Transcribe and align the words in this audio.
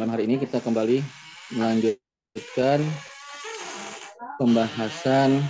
Malam 0.00 0.16
hari 0.16 0.32
ini 0.32 0.40
kita 0.40 0.64
kembali 0.64 1.04
melanjutkan 1.60 2.80
pembahasan 4.40 5.44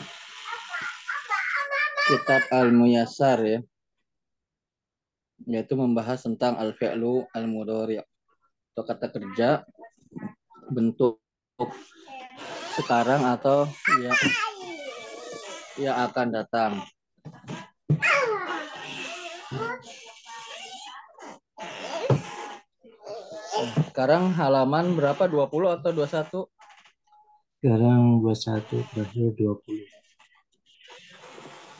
kitab 2.10 2.42
Al-Muyassar 2.50 3.38
ya. 3.46 3.62
Yaitu 5.46 5.78
membahas 5.78 6.26
tentang 6.26 6.58
al-fi'lu 6.58 7.30
al-mudhari' 7.30 8.02
atau 8.74 8.82
kata 8.82 9.06
kerja 9.14 9.62
bentuk 10.66 11.22
sekarang 12.74 13.22
atau 13.30 13.70
yang 14.02 14.18
yang 15.78 15.96
akan 16.10 16.26
datang. 16.34 16.82
Sekarang 24.00 24.32
halaman 24.32 24.96
berapa? 24.96 25.28
20 25.28 25.76
atau 25.76 25.92
21? 25.92 26.48
Sekarang 27.60 28.24
21 28.24 28.80
terakhir 28.96 29.28
20. 29.36 29.60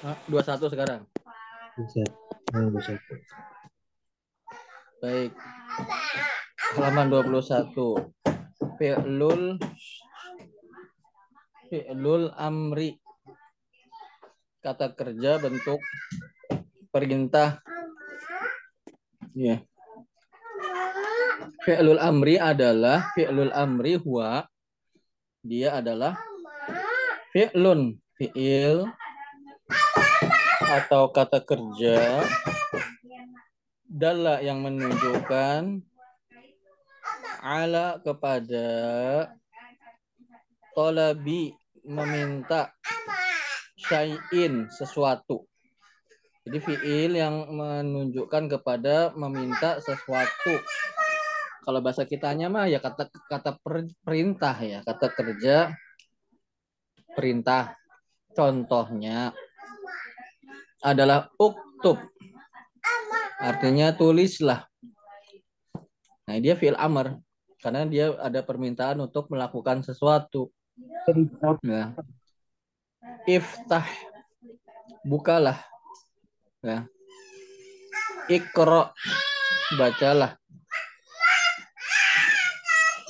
Hah, 0.05 0.21
21 0.29 0.69
sekarang. 0.69 1.01
21. 1.81 2.77
21. 2.77 3.25
Baik. 5.01 5.33
Halaman 6.77 7.09
21. 7.09 8.05
Fi'lul 8.77 9.57
Fi'lul 11.73 12.37
amri. 12.37 13.01
Kata 14.61 14.93
kerja 14.93 15.41
bentuk 15.41 15.81
perintah. 16.93 17.65
Ya. 19.33 19.65
Fi'lul 21.61 22.01
amri 22.01 22.41
adalah 22.41 23.13
fi'lul 23.13 23.53
amri 23.53 24.01
huwa 24.01 24.49
dia 25.41 25.77
adalah 25.81 26.17
fi'lun 27.33 27.97
fi'il 28.17 28.85
atau 30.71 31.09
kata 31.11 31.41
kerja 31.45 32.25
dalla 33.91 34.39
yang 34.45 34.63
menunjukkan 34.63 35.83
ala 37.41 37.99
kepada 38.05 38.69
tolabi 40.77 41.57
meminta 41.83 42.71
syai'in 43.81 44.69
sesuatu. 44.69 45.49
Jadi 46.45 46.59
fi'il 46.61 47.13
yang 47.17 47.49
menunjukkan 47.53 48.49
kepada 48.59 49.13
meminta 49.17 49.81
sesuatu. 49.81 50.61
Kalau 51.71 51.87
bahasa 51.87 52.03
kitanya 52.03 52.51
mah 52.51 52.67
ya 52.67 52.83
kata 52.83 53.07
kata 53.31 53.55
perintah 54.03 54.59
ya, 54.59 54.83
kata 54.83 55.07
kerja 55.15 55.71
perintah. 57.15 57.79
Contohnya 58.35 59.31
adalah 60.83 61.31
uktub. 61.39 61.95
Artinya 63.39 63.95
tulislah. 63.95 64.67
Nah, 66.27 66.43
dia 66.43 66.59
fi'il 66.59 66.75
amr 66.75 67.15
karena 67.63 67.87
dia 67.87 68.19
ada 68.19 68.43
permintaan 68.43 69.07
untuk 69.07 69.31
melakukan 69.31 69.87
sesuatu. 69.87 70.51
Nah, 71.63 71.95
iftah 73.31 73.87
bukalah. 75.07 75.63
Ya. 76.67 76.91
Ikro 78.27 78.91
bacalah. 79.79 80.40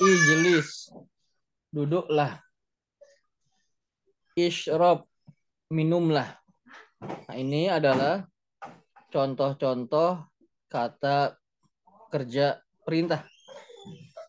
Ijlis 0.01 0.89
duduklah. 1.69 2.41
Ishrob 4.33 5.05
minumlah. 5.69 6.25
Nah, 7.05 7.35
ini 7.37 7.69
adalah 7.69 8.25
contoh-contoh 9.13 10.25
kata 10.65 11.37
kerja 12.09 12.57
perintah 12.81 13.29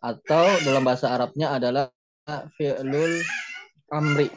atau 0.05 0.44
dalam 0.61 0.84
bahasa 0.84 1.09
Arabnya 1.09 1.56
adalah 1.56 1.88
fi'lul 2.61 3.25
amri. 3.88 4.28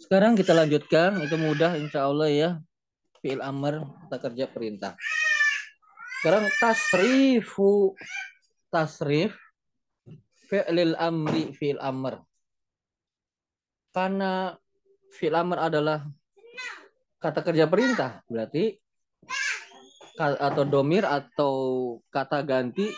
Sekarang 0.00 0.38
kita 0.38 0.54
lanjutkan, 0.54 1.18
itu 1.18 1.34
mudah 1.34 1.74
insya 1.76 2.06
Allah 2.06 2.30
ya. 2.30 2.50
Fi'il 3.20 3.42
amr, 3.42 3.84
kata 4.06 4.16
kerja 4.30 4.44
perintah. 4.48 4.96
Sekarang 6.20 6.52
tasrifu 6.60 7.96
tasrif 8.68 9.32
fi'lil 10.52 10.92
amri 11.00 11.56
fi'il 11.56 11.80
amr. 11.80 12.20
Karena 13.88 14.52
fi'il 15.16 15.32
amr 15.32 15.72
adalah 15.72 16.04
kata 17.24 17.40
kerja 17.40 17.64
perintah, 17.72 18.20
berarti 18.28 18.76
atau 20.20 20.68
domir 20.68 21.08
atau 21.08 21.54
kata 22.12 22.44
ganti 22.44 22.92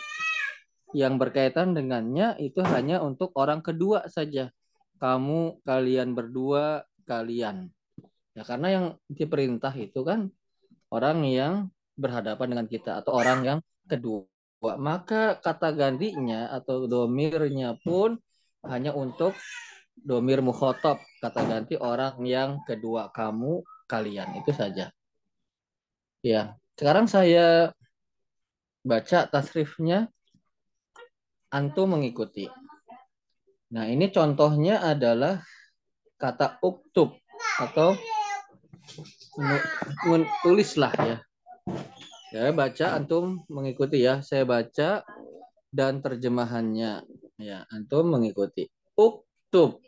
yang 0.91 1.15
berkaitan 1.15 1.71
dengannya 1.71 2.35
itu 2.43 2.59
hanya 2.59 2.99
untuk 2.99 3.31
orang 3.39 3.63
kedua 3.63 4.03
saja. 4.11 4.51
Kamu, 4.99 5.63
kalian 5.63 6.11
berdua, 6.11 6.83
kalian. 7.07 7.71
Ya 8.35 8.43
karena 8.43 8.67
yang 8.67 8.85
diperintah 9.07 9.71
itu 9.79 10.03
kan 10.03 10.27
orang 10.91 11.23
yang 11.23 11.72
berhadapan 11.93 12.57
dengan 12.57 12.67
kita 12.69 13.01
atau 13.01 13.13
orang 13.13 13.39
yang 13.45 13.59
kedua. 13.85 14.25
Maka 14.63 15.35
kata 15.43 15.75
gantinya 15.75 16.47
atau 16.55 16.87
domirnya 16.87 17.75
pun 17.83 18.15
hanya 18.63 18.95
untuk 18.95 19.35
domir 19.91 20.39
mukhotob. 20.39 21.03
Kata 21.19 21.41
ganti 21.43 21.75
orang 21.75 22.23
yang 22.23 22.63
kedua. 22.63 23.11
Kamu, 23.11 23.59
kalian. 23.91 24.39
Itu 24.39 24.55
saja. 24.55 24.87
Ya, 26.23 26.55
sekarang 26.79 27.11
saya 27.11 27.75
baca 28.87 29.27
tasrifnya. 29.27 30.07
Antum 31.53 31.93
mengikuti. 31.93 32.49
Nah, 33.69 33.85
ini 33.85 34.09
contohnya 34.09 34.81
adalah 34.81 35.43
kata 36.17 36.57
uktub 36.65 37.13
atau 37.61 37.93
tulislah 40.41 40.93
ya. 40.97 41.17
Ya, 42.33 42.49
baca 42.49 42.97
antum 42.97 43.45
mengikuti 43.45 44.01
ya. 44.01 44.25
Saya 44.25 44.41
baca 44.41 45.05
dan 45.69 46.01
terjemahannya. 46.01 47.05
Ya, 47.37 47.65
antum 47.69 48.09
mengikuti. 48.09 48.67
Uktub. 48.97 49.81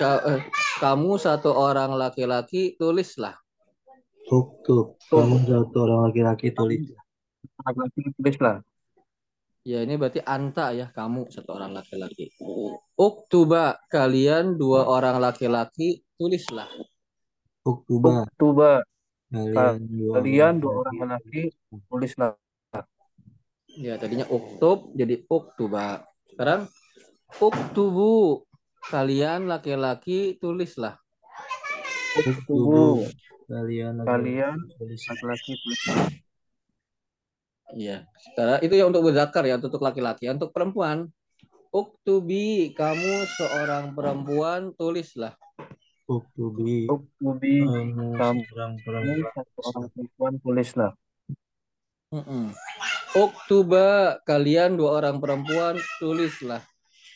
Eh, 0.00 0.40
kamu 0.80 1.20
satu 1.20 1.52
orang 1.52 1.92
laki-laki 1.92 2.80
tulislah. 2.80 3.36
Uktub. 4.32 4.96
Kamu 5.12 5.44
satu 5.44 5.76
orang 5.84 6.08
laki-laki 6.08 6.56
tulislah. 6.56 7.04
Laki-laki 7.60 7.98
tulislah. 8.16 8.56
Ya, 9.60 9.84
ini 9.84 10.00
berarti 10.00 10.24
anta 10.24 10.72
ya, 10.72 10.88
kamu 10.88 11.28
satu 11.28 11.52
orang 11.52 11.76
laki-laki. 11.76 12.32
Uktuba, 12.96 13.76
kalian 13.92 14.56
dua 14.56 14.88
orang 14.88 15.20
laki-laki 15.20 16.00
tulislah. 16.16 16.72
Uktuba. 17.60 18.24
Uktuba. 18.24 18.80
Kalian 19.30 19.86
dua 19.86 20.12
Kalian 20.18 20.54
dua 20.58 20.72
orang 20.82 20.98
laki 21.14 21.54
tulislah. 21.86 22.34
Ya, 23.70 23.94
tadinya 23.94 24.26
uktub 24.26 24.90
jadi 24.98 25.22
uktuba. 25.30 26.02
Sekarang 26.34 26.66
uktubu, 27.38 28.42
kalian 28.90 29.46
laki-laki 29.46 30.34
tulislah. 30.42 30.98
Uktubu. 32.18 33.06
Kalian 33.46 34.02
Kalian 34.02 34.58
tulislah. 34.74 35.14
laki-laki 35.14 35.52
tulislah. 35.62 35.98
Iya, 37.70 37.96
sekarang 38.18 38.58
itu 38.66 38.74
ya 38.74 38.84
untuk 38.90 39.06
berzakar 39.06 39.46
ya, 39.46 39.54
untuk 39.54 39.78
laki-laki. 39.78 40.26
Untuk 40.26 40.50
perempuan, 40.50 41.06
uktubi, 41.70 42.74
kamu 42.74 43.30
seorang 43.38 43.94
perempuan 43.94 44.74
tulislah. 44.74 45.38
Uktubi. 46.10 46.90
Uktubi. 46.90 47.62
Kamu 47.62 48.18
Kamu 48.18 48.40
seorang 48.50 48.74
perempuan. 48.82 49.30
satu 49.30 49.58
orang 49.62 49.86
perempuan 49.94 50.32
tulislah. 50.42 50.92
Mm-mm. 52.10 52.50
Uktuba, 53.14 54.18
kalian 54.26 54.74
dua 54.74 54.98
orang 54.98 55.22
perempuan 55.22 55.78
tulislah. 56.02 56.62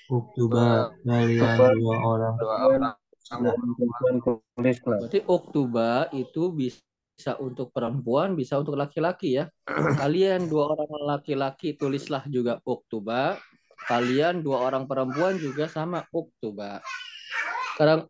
Uktuba. 0.07 0.95
Kalian 1.03 1.43
Uktuba. 1.43 1.67
dua 1.75 1.97
orang 1.99 2.35
Dua 2.39 2.57
orang 2.71 2.95
perempuan 3.27 4.15
tulislah. 4.55 4.99
Berarti 5.03 5.21
uktuba 5.27 5.91
itu 6.15 6.55
bisa 6.55 7.35
untuk 7.43 7.75
perempuan, 7.75 8.39
bisa 8.39 8.63
untuk 8.63 8.79
laki-laki 8.79 9.43
ya. 9.43 9.51
Kalian 10.03 10.47
dua 10.47 10.71
orang 10.79 11.19
laki-laki 11.19 11.75
tulislah 11.75 12.23
juga 12.31 12.63
uktuba. 12.63 13.35
Kalian 13.91 14.47
dua 14.47 14.71
orang 14.71 14.87
perempuan 14.87 15.35
juga 15.43 15.67
sama 15.67 16.07
uktuba. 16.15 16.79
Sekarang 17.75 18.07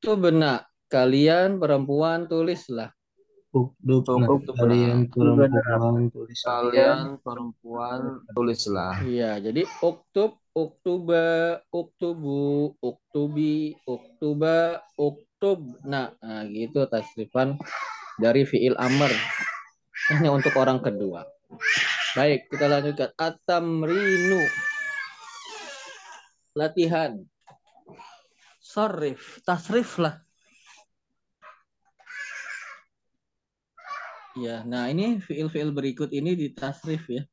uktubna, 0.00 0.64
kalian 0.88 1.60
perempuan 1.60 2.24
tulislah. 2.24 2.88
Nah 3.52 4.24
Uktub 4.32 4.56
kalian 4.56 5.12
perempuan 5.12 6.08
tulislah. 6.08 6.48
Kalian 6.48 7.20
perempuan 7.20 8.00
tulislah. 8.32 8.96
Iya, 9.04 9.36
jadi 9.44 9.68
uktub, 9.84 10.40
uktuba, 10.56 11.60
uktubu, 11.68 12.72
uktubi, 12.80 13.76
uktuba, 13.84 14.80
uktub. 14.96 15.68
Nah, 15.84 16.16
nah 16.24 16.48
gitu 16.48 16.88
tasrifan 16.88 17.60
dari 18.16 18.48
fiil 18.48 18.80
amr. 18.80 19.12
Hanya 20.16 20.32
untuk 20.32 20.56
orang 20.56 20.80
kedua. 20.80 21.28
Baik, 22.16 22.48
kita 22.48 22.72
lanjutkan. 22.72 23.12
Atamrinu. 23.20 24.48
Latihan. 26.56 27.20
Sorif, 28.70 29.42
tasrif 29.42 29.98
lah. 29.98 30.22
Ya, 34.38 34.62
nah 34.62 34.86
ini 34.86 35.18
fiil-fiil 35.18 35.74
berikut 35.74 36.14
ini 36.14 36.38
ditasrif 36.38 37.02
ya 37.10 37.26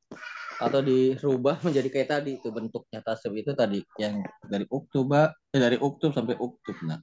atau 0.57 0.81
dirubah 0.81 1.61
menjadi 1.61 1.93
kayak 1.93 2.09
tadi 2.09 2.41
itu 2.41 2.49
bentuknya 2.49 3.05
tasrif 3.05 3.37
itu 3.37 3.53
tadi 3.53 3.85
yang 4.01 4.25
dari 4.49 4.65
uktuba 4.65 5.29
eh, 5.53 5.61
dari 5.61 5.77
uktub 5.77 6.09
sampai 6.17 6.33
uktub. 6.41 6.73
Nah, 6.89 6.97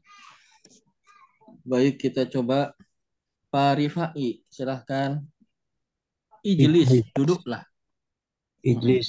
baik 1.63 2.03
kita 2.03 2.27
coba 2.27 2.75
Pak 3.55 3.73
Rifai, 3.79 4.43
silahkan. 4.51 5.23
Ijlis, 6.43 6.91
Ijlis. 6.91 7.07
duduklah. 7.15 7.63
Ijlis. 8.67 9.09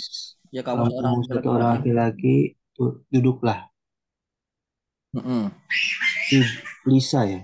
Ya 0.54 0.62
kamu 0.62 0.86
seorang 0.94 1.13
Kamu 1.18 1.27
satu 1.33 1.48
orang 1.50 1.81
laki-laki 1.81 2.54
tu- 2.77 3.01
duduklah. 5.16 5.48
Mm-mm. 5.48 5.48
Ijlisa 6.84 7.24
ya. 7.24 7.40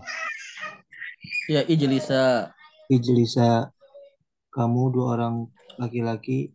Ya 1.48 1.62
ijlisa. 1.64 2.52
Ijlisa. 2.92 3.72
Kamu 4.52 4.92
dua 4.92 5.16
orang 5.16 5.48
laki-laki 5.80 6.52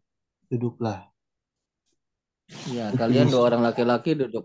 duduklah. 0.52 1.08
Ya 2.68 2.92
kalian 2.92 3.32
dua 3.32 3.48
orang 3.48 3.64
laki-laki 3.64 4.12
duduk. 4.12 4.44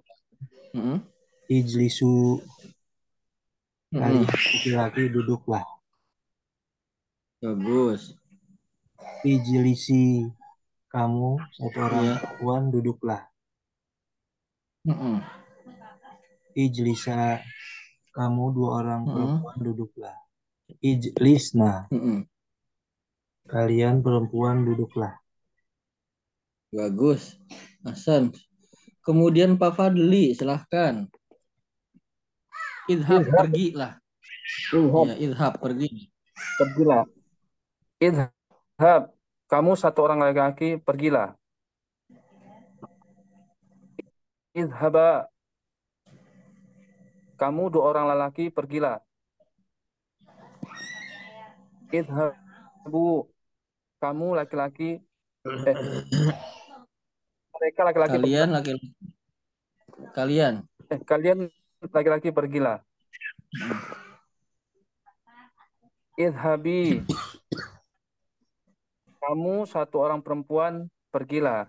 Mm-mm. 0.72 1.04
Ijlisu. 1.52 2.40
Mm-mm. 3.92 4.00
Kalian 4.00 4.24
laki-laki 4.32 5.04
duduklah. 5.12 5.68
Bagus. 7.44 8.16
Ijlisi. 9.28 10.32
Kamu 10.92 11.40
satu 11.56 11.78
orang 11.88 12.04
Iya. 12.04 12.16
perempuan 12.20 12.64
duduklah. 12.68 13.22
Mm-mm. 14.88 15.41
Ijlisa. 16.54 17.40
Kamu 18.12 18.44
dua 18.52 18.70
orang 18.84 19.02
Mm-mm. 19.08 19.14
perempuan 19.16 19.58
duduklah. 19.64 20.16
Ijlisna. 20.84 21.88
Mm-mm. 21.88 22.28
Kalian 23.48 24.04
perempuan 24.04 24.68
duduklah. 24.68 25.16
Bagus. 26.72 27.36
Hasan. 27.84 28.36
Kemudian 29.02 29.58
Pak 29.58 29.74
Fadli, 29.76 30.36
silahkan. 30.36 31.08
Idhab, 32.92 33.24
Idhab. 33.26 33.34
pergilah. 33.48 33.94
Idhab, 34.76 35.06
Ya, 35.08 35.16
idhab, 35.18 35.54
pergi. 35.58 36.12
pergilah. 36.60 37.04
Idhab, 37.98 39.02
kamu 39.48 39.72
satu 39.80 40.04
orang 40.06 40.20
laki-laki, 40.22 40.78
pergilah. 40.78 41.34
Idhaba, 44.52 45.31
kamu 47.42 47.74
dua 47.74 47.90
orang 47.90 48.06
lelaki, 48.06 48.54
pergilah. 48.54 49.02
Idhabu, 51.90 53.26
kamu 53.98 54.38
laki-laki, 54.38 55.02
eh, 55.42 55.76
mereka 57.58 57.82
laki-laki, 57.82 58.14
Kalian 58.22 58.50
laki-laki. 58.54 58.88
Kalian. 60.14 60.54
eh, 60.94 61.02
kalian 61.02 61.50
laki-laki 61.90 62.30
pergilah. 62.30 62.86
Idhabi, 66.14 67.02
kamu 69.18 69.66
satu 69.66 69.98
orang 69.98 70.22
perempuan, 70.22 70.86
pergilah. 71.10 71.66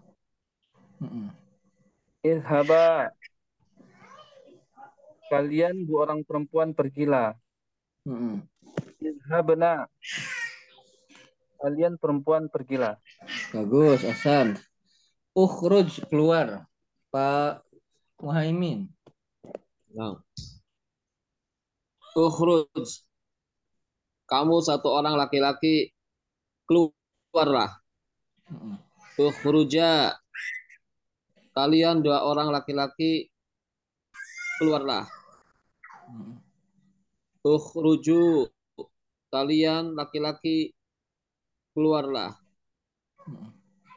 Idhaba, 2.20 3.16
kalian 5.32 5.88
dua 5.88 6.05
orang 6.05 6.29
perempuan, 6.29 6.76
pergilah. 6.76 7.32
Mm-mm. 8.05 8.44
Idhabna, 9.00 9.88
kalian 11.56 11.96
perempuan, 11.96 12.52
pergilah. 12.52 13.00
Bagus, 13.56 14.05
Hasan. 14.05 14.61
Ukhruj, 15.32 16.05
keluar. 16.12 16.69
Pak 17.08 17.64
Muhaimin. 18.20 18.93
Nah. 19.96 20.20
Ukhruj. 22.12 23.00
Kamu 24.29 24.61
satu 24.61 24.93
orang 24.93 25.17
laki-laki 25.17 25.96
keluarlah. 26.69 27.73
Ukhruja. 29.17 30.12
Kalian 31.52 32.05
dua 32.05 32.25
orang 32.25 32.52
laki-laki 32.52 33.32
keluarlah. 34.61 35.21
Mm-mm. 36.12 36.36
Ukhruju. 37.40 38.52
Kalian 39.32 39.96
laki-laki 39.96 40.76
keluarlah. 41.72 42.36
Mm-mm. 43.24 43.48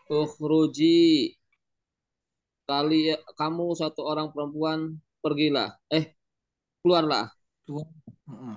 Ukhruji. 0.07 1.35
Kalian 2.65 3.19
kamu 3.35 3.75
satu 3.75 4.07
orang 4.07 4.31
perempuan 4.31 4.95
pergilah. 5.19 5.75
Eh, 5.91 6.15
keluarlah. 6.79 7.27
Mm-mm. 7.67 8.55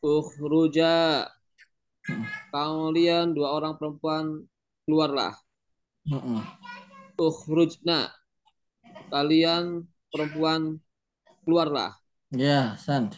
Ukhruja. 0.00 1.26
Kalian 2.54 3.36
dua 3.36 3.58
orang 3.58 3.74
perempuan 3.76 4.46
keluarlah. 4.86 5.34
Mm-mm. 6.08 6.40
Ukhrujna. 7.20 8.08
Kalian 9.12 9.84
perempuan 10.08 10.80
keluarlah. 11.44 11.99
Ya, 12.30 12.78
Hasan. 12.78 13.10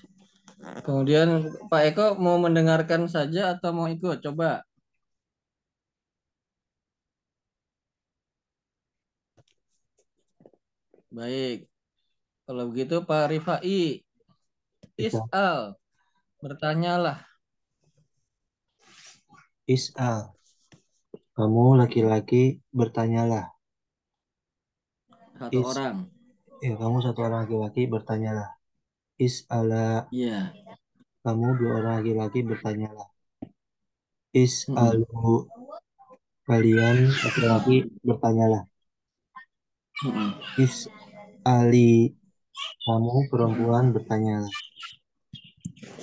Kemudian 0.87 1.53
Pak 1.69 1.83
Eko 1.93 2.07
mau 2.17 2.41
mendengarkan 2.41 3.11
saja 3.13 3.53
atau 3.53 3.77
mau 3.77 3.89
ikut? 3.93 4.25
Coba. 4.25 4.65
Baik. 11.13 11.69
Kalau 12.49 12.65
begitu 12.73 13.05
Pak 13.05 13.37
Rifai, 13.37 14.01
Is'al, 14.97 15.77
bertanyalah. 16.41 17.21
Is'al. 19.69 20.33
Kamu 21.37 21.77
laki-laki 21.85 22.65
bertanyalah. 22.73 23.53
Satu 25.37 25.53
Is- 25.53 25.69
orang. 25.69 25.97
Ya, 26.63 26.79
kamu 26.79 27.03
satu 27.05 27.27
orang 27.27 27.45
laki-laki 27.45 27.91
bertanyalah. 27.91 28.62
Is'ala. 29.21 30.09
Iya. 30.09 30.53
Kamu 31.23 31.47
dua 31.61 31.73
orang 31.83 32.03
laki-laki 32.03 32.41
bertanyalah. 32.43 33.09
Is'alu. 34.33 35.47
Kalian 36.49 37.13
laki-laki 37.13 37.87
bertanyalah. 38.03 38.67
Mm-mm. 40.03 40.31
Is'ali. 40.59 42.17
Kamu 42.83 43.31
perempuan 43.31 43.95
bertanyalah. 43.95 44.51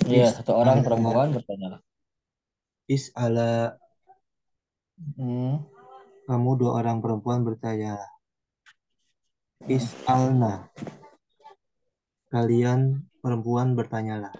Iya, 0.08 0.32
Is- 0.32 0.34
satu 0.40 0.56
orang 0.56 0.80
perempuan 0.80 1.36
bertanyalah. 1.36 1.80
Is'ala. 2.88 3.76
Hmm. 5.16 5.64
Kamu 6.24 6.50
dua 6.56 6.80
orang 6.80 7.02
perempuan 7.04 7.44
bertanyalah. 7.44 8.08
Is'alna. 9.68 10.72
Kalian 12.30 13.10
perempuan 13.18 13.74
bertanyalah. 13.74 14.30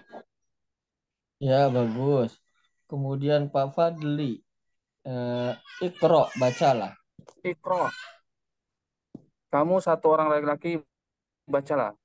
Ya, 1.43 1.67
bagus. 1.67 2.39
Kemudian 2.87 3.51
Pak 3.51 3.75
Fadli, 3.75 4.39
eh, 5.03 5.51
Iqra, 5.83 6.31
bacalah. 6.39 6.95
Ikro, 7.41 7.89
kamu 9.51 9.83
satu 9.83 10.13
orang 10.13 10.29
laki-laki, 10.29 10.79
bacalah. 11.49 11.97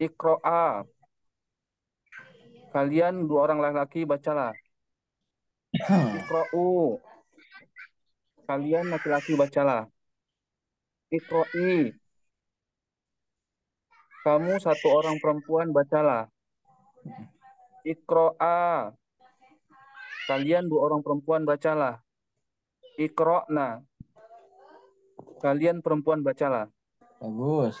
Ikro'a, 0.00 0.82
kalian 2.72 3.28
dua 3.28 3.46
orang 3.46 3.60
laki-laki, 3.60 4.08
bacalah. 4.08 4.56
Ikro'u, 6.18 6.96
kalian 8.48 8.88
laki-laki, 8.88 9.36
bacalah. 9.36 9.86
Ikro'i, 11.12 11.92
kamu 14.26 14.60
satu 14.60 14.86
orang 14.92 15.16
perempuan, 15.18 15.72
bacalah. 15.72 16.28
Ikro'a, 17.84 18.92
Kalian 20.30 20.70
dua 20.70 20.86
orang 20.86 21.02
perempuan 21.02 21.42
bacalah. 21.42 21.98
Iqra'na. 22.94 23.82
Kalian 25.42 25.82
perempuan 25.82 26.22
bacalah. 26.22 26.70
Bagus. 27.18 27.74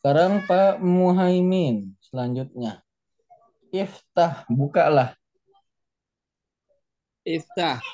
Sekarang 0.00 0.40
Pak 0.48 0.80
Muhaimin 0.80 1.92
selanjutnya. 2.00 2.80
Iftah, 3.76 4.48
bukalah. 4.48 5.12
Iftah. 7.28 7.84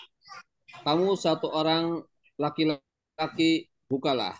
Kamu 0.86 1.18
satu 1.18 1.50
orang 1.50 1.98
laki-laki 2.38 3.66
bukalah. 3.90 4.38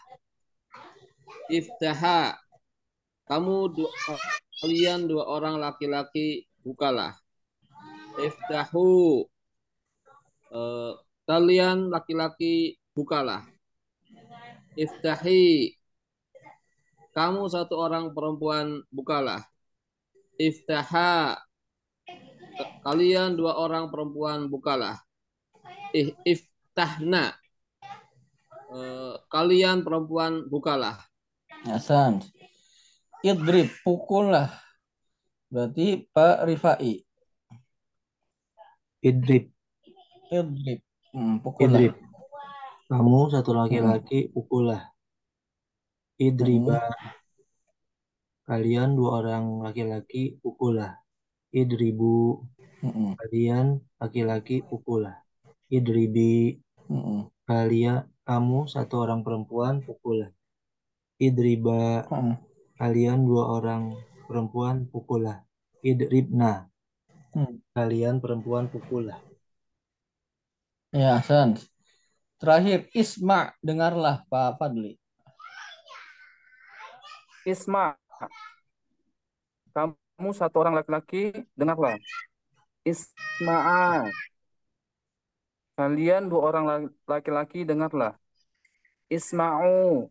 Iftaha. 1.51 2.39
Kamu 3.29 3.77
dua, 3.77 3.93
kalian 4.65 5.05
dua 5.05 5.29
orang 5.29 5.61
laki-laki 5.61 6.49
bukalah. 6.65 7.13
Iftahu. 8.17 9.29
Eh, 10.49 10.93
kalian 11.29 11.93
laki-laki 11.93 12.81
bukalah. 12.97 13.45
Iftahi. 14.81 15.77
Kamu 17.13 17.53
satu 17.53 17.77
orang 17.77 18.17
perempuan 18.17 18.81
bukalah. 18.89 19.45
Iftaha. 20.41 21.37
Kalian 22.81 23.37
dua 23.37 23.61
orang 23.61 23.93
perempuan 23.93 24.49
bukalah. 24.49 24.97
Iftahna. 26.25 27.37
Eh, 28.73 29.15
kalian 29.29 29.85
perempuan 29.85 30.49
bukalah. 30.49 30.97
Hasan. 31.69 32.25
Idrib, 33.27 33.69
pukullah. 33.83 34.47
Berarti 35.51 36.07
Pak 36.15 36.47
Rifai. 36.47 37.03
Idrib. 39.03 39.51
Idrib. 40.31 40.81
Hmm, 41.11 41.43
pukullah. 41.43 41.83
Idrib. 41.83 41.95
Kamu 42.89 43.29
satu 43.29 43.53
laki-laki 43.53 44.33
pukullah. 44.33 44.81
Idriba. 46.17 46.81
Kalian 48.49 48.97
dua 48.97 49.21
orang 49.21 49.61
laki-laki 49.61 50.41
pukullah. 50.41 50.97
Idribu. 51.53 52.49
Mm-mm. 52.81 53.19
Kalian 53.19 53.83
laki-laki 54.01 54.65
pukullah. 54.65 55.21
Idribi. 55.69 56.57
Mm-mm. 56.89 57.29
Kalian 57.45 58.09
kamu 58.25 58.71
satu 58.73 59.05
orang 59.05 59.21
perempuan 59.21 59.85
pukullah. 59.85 60.33
Idriba. 61.21 62.09
Mm-mm. 62.09 62.48
Kalian 62.79 63.27
dua 63.27 63.59
orang 63.59 63.99
perempuan 64.31 64.87
pukullah. 64.87 65.43
Idribna. 65.83 66.71
Hmm. 67.35 67.59
Kalian 67.75 68.23
perempuan 68.23 68.71
pukullah. 68.71 69.19
Ya, 70.95 71.19
Hasan. 71.19 71.59
Terakhir, 72.39 72.87
Isma, 72.95 73.51
dengarlah 73.59 74.23
Pak 74.31 74.63
Fadli. 74.63 74.95
Isma. 77.43 77.99
Kamu 79.75 80.31
satu 80.31 80.63
orang 80.63 80.79
laki-laki, 80.79 81.35
dengarlah. 81.59 81.99
Isma'a. 82.87 84.07
Kalian 85.75 86.31
dua 86.31 86.41
orang 86.47 86.65
la- 86.67 86.95
laki-laki, 87.07 87.67
dengarlah. 87.67 88.15
Isma'u. 89.11 90.11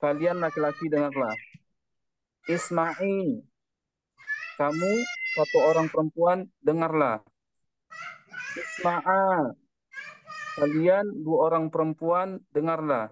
Kalian 0.00 0.40
laki-laki, 0.40 0.88
dengarlah. 0.88 1.32
Isma'i. 2.44 3.40
Kamu 4.60 4.92
satu 5.34 5.58
orang 5.64 5.88
perempuan, 5.88 6.44
dengarlah. 6.60 7.24
Isma'a. 8.54 9.56
Kalian 10.54 11.24
dua 11.24 11.50
orang 11.50 11.72
perempuan, 11.72 12.38
dengarlah. 12.52 13.10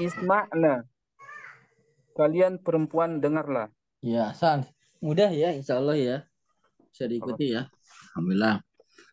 Isma'na. 0.00 0.88
Kalian 2.16 2.58
perempuan, 2.64 3.20
dengarlah. 3.20 3.68
Ya, 4.00 4.32
Hasan. 4.32 4.64
Mudah 5.04 5.28
ya, 5.30 5.52
insya 5.52 5.76
Allah 5.76 5.96
ya. 6.00 6.16
Bisa 6.90 7.04
diikuti 7.06 7.54
ya. 7.54 7.68
Alhamdulillah. 8.16 8.64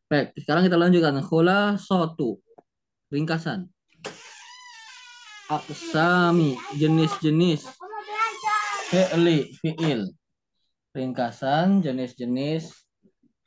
Baik, 0.07 0.39
sekarang 0.39 0.63
kita 0.65 0.79
lanjutkan. 0.79 1.19
Khula 1.19 1.75
sotu. 1.75 2.39
Ringkasan. 3.11 3.67
Aksami, 5.51 6.55
jenis-jenis. 6.79 7.86
Fi'li, 8.87 9.51
fi'il. 9.59 10.15
Ringkasan, 10.95 11.83
jenis-jenis 11.83 12.71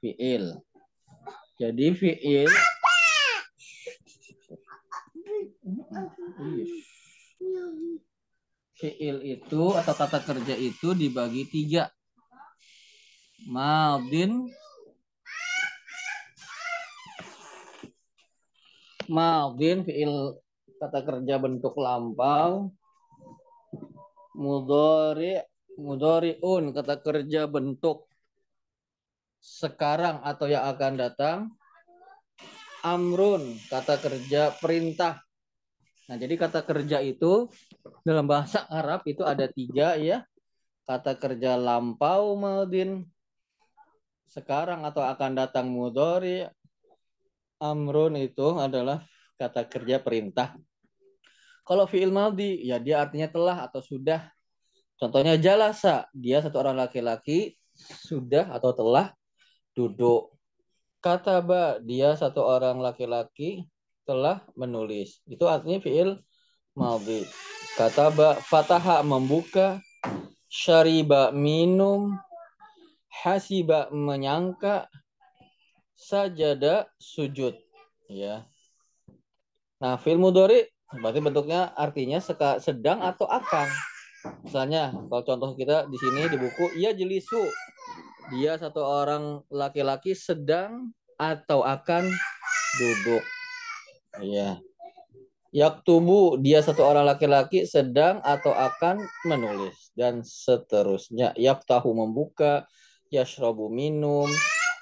fi'il. 0.04 0.52
Jadi 1.56 1.86
fi'il. 1.96 2.52
Fi'il 8.76 9.16
itu 9.24 9.64
atau 9.72 9.94
kata 9.96 10.20
kerja 10.20 10.54
itu 10.60 10.92
dibagi 10.92 11.48
tiga. 11.48 11.88
Madin, 13.48 14.44
Madin 19.08 19.88
fi'il 19.88 20.36
kata 20.76 21.00
kerja 21.00 21.40
bentuk 21.40 21.74
lampau. 21.80 22.70
Mudhari, 24.36 25.42
mudhari'un 25.74 26.70
kata 26.70 27.02
kerja 27.02 27.50
bentuk 27.50 28.06
sekarang 29.40 30.20
atau 30.22 30.46
yang 30.46 30.68
akan 30.68 30.92
datang. 31.00 31.38
Amrun 32.80 33.60
kata 33.68 34.00
kerja 34.00 34.56
perintah. 34.56 35.20
Nah, 36.08 36.16
jadi 36.16 36.34
kata 36.34 36.64
kerja 36.64 37.04
itu 37.04 37.46
dalam 38.02 38.24
bahasa 38.24 38.64
Arab 38.72 39.04
itu 39.04 39.20
ada 39.22 39.46
tiga 39.46 39.94
ya. 40.00 40.24
Kata 40.88 41.14
kerja 41.14 41.54
lampau 41.54 42.34
madin, 42.34 43.06
sekarang 44.30 44.86
atau 44.86 45.02
akan 45.02 45.38
datang 45.38 45.70
mudhari. 45.70 46.46
Amrun 47.60 48.16
itu 48.16 48.56
adalah 48.56 49.04
kata 49.36 49.68
kerja 49.68 50.00
perintah. 50.00 50.56
Kalau 51.70 51.86
fi'il 51.86 52.10
maldi, 52.10 52.66
ya 52.66 52.82
dia 52.82 52.98
artinya 53.06 53.30
telah 53.30 53.62
atau 53.62 53.78
sudah. 53.78 54.26
Contohnya 54.98 55.38
jalasa, 55.38 56.10
dia 56.10 56.42
satu 56.42 56.58
orang 56.58 56.74
laki-laki 56.74 57.54
sudah 57.78 58.50
atau 58.50 58.74
telah 58.74 59.14
duduk. 59.78 60.34
Kataba, 60.98 61.78
dia 61.78 62.18
satu 62.18 62.42
orang 62.42 62.82
laki-laki 62.82 63.70
telah 64.02 64.42
menulis. 64.58 65.22
Itu 65.30 65.46
artinya 65.46 65.78
fi'il 65.78 66.18
maldi. 66.74 67.22
Kataba, 67.78 68.42
fataha 68.42 69.06
membuka, 69.06 69.78
syariba 70.50 71.30
minum, 71.30 72.18
hasiba 73.06 73.86
menyangka, 73.94 74.90
sajada 75.94 76.90
sujud. 76.98 77.54
Ya. 78.10 78.42
Nah, 79.78 79.94
fi'il 80.02 80.18
mudhari 80.18 80.66
berarti 80.98 81.20
bentuknya 81.22 81.70
artinya 81.78 82.18
seka, 82.18 82.58
sedang 82.58 82.98
atau 83.04 83.30
akan. 83.30 83.68
Misalnya, 84.42 84.90
kalau 85.08 85.22
contoh 85.22 85.50
kita 85.54 85.86
di 85.86 85.96
sini 85.96 86.26
di 86.26 86.36
buku, 86.36 86.74
ia 86.76 86.90
jelisu. 86.90 87.46
Dia 88.34 88.58
satu 88.58 88.82
orang 88.82 89.42
laki-laki 89.50 90.14
sedang 90.14 90.94
atau 91.18 91.62
akan 91.66 92.10
duduk. 92.78 93.24
Iya. 94.18 94.58
Yaktubu, 95.50 96.38
dia 96.38 96.62
satu 96.62 96.86
orang 96.86 97.10
laki-laki 97.10 97.66
sedang 97.66 98.22
atau 98.22 98.54
akan 98.54 99.02
menulis 99.26 99.90
dan 99.98 100.22
seterusnya. 100.22 101.34
Yaktahu 101.34 101.90
membuka, 101.90 102.70
yashrabu 103.10 103.66
minum, 103.66 104.30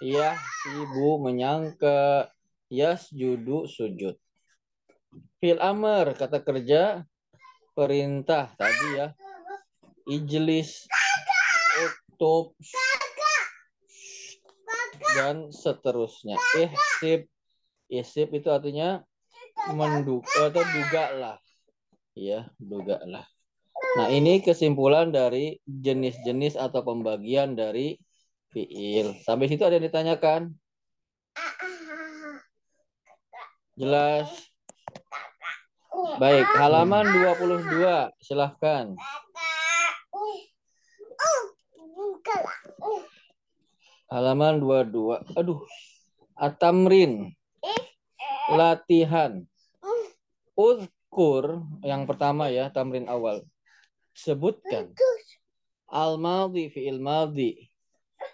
yahsibu 0.05 1.25
menyangka, 1.25 2.29
yasjudu 2.69 3.65
sujud. 3.65 4.21
Fil 5.39 5.59
amr 5.63 6.19
kata 6.19 6.43
kerja 6.43 7.07
perintah 7.73 8.51
tadi 8.59 8.89
ya. 8.99 9.09
Ijlis, 10.09 10.89
utub, 11.85 12.57
dan 15.15 15.53
seterusnya. 15.53 16.41
Ihsib, 16.57 17.29
ihsib 17.93 18.29
itu 18.33 18.49
artinya 18.49 19.05
menduga 19.77 20.49
atau 20.49 20.65
duga 20.65 21.05
lah. 21.13 21.37
Ya, 22.17 22.49
duga 22.59 22.99
lah. 23.05 23.29
Nah, 24.01 24.09
ini 24.11 24.41
kesimpulan 24.43 25.15
dari 25.15 25.61
jenis-jenis 25.65 26.59
atau 26.59 26.83
pembagian 26.83 27.55
dari 27.55 28.01
fiil. 28.51 29.17
Sampai 29.23 29.47
situ 29.47 29.63
ada 29.63 29.77
yang 29.79 29.87
ditanyakan? 29.87 30.57
Jelas? 33.79 34.48
Baik, 35.99 36.47
halaman 36.55 37.11
22. 37.11 38.15
Silahkan. 38.23 38.95
Halaman 44.07 44.63
22. 44.63 45.35
Aduh, 45.35 45.59
Atamrin. 46.39 47.35
Latihan. 48.55 49.43
Uzkur 50.55 51.67
yang 51.83 52.07
pertama 52.07 52.47
ya, 52.47 52.71
tamrin 52.71 53.11
awal. 53.11 53.43
Sebutkan 54.15 54.95
al-madhi 55.91 56.71
fi'il 56.71 57.03
madhi 57.03 57.71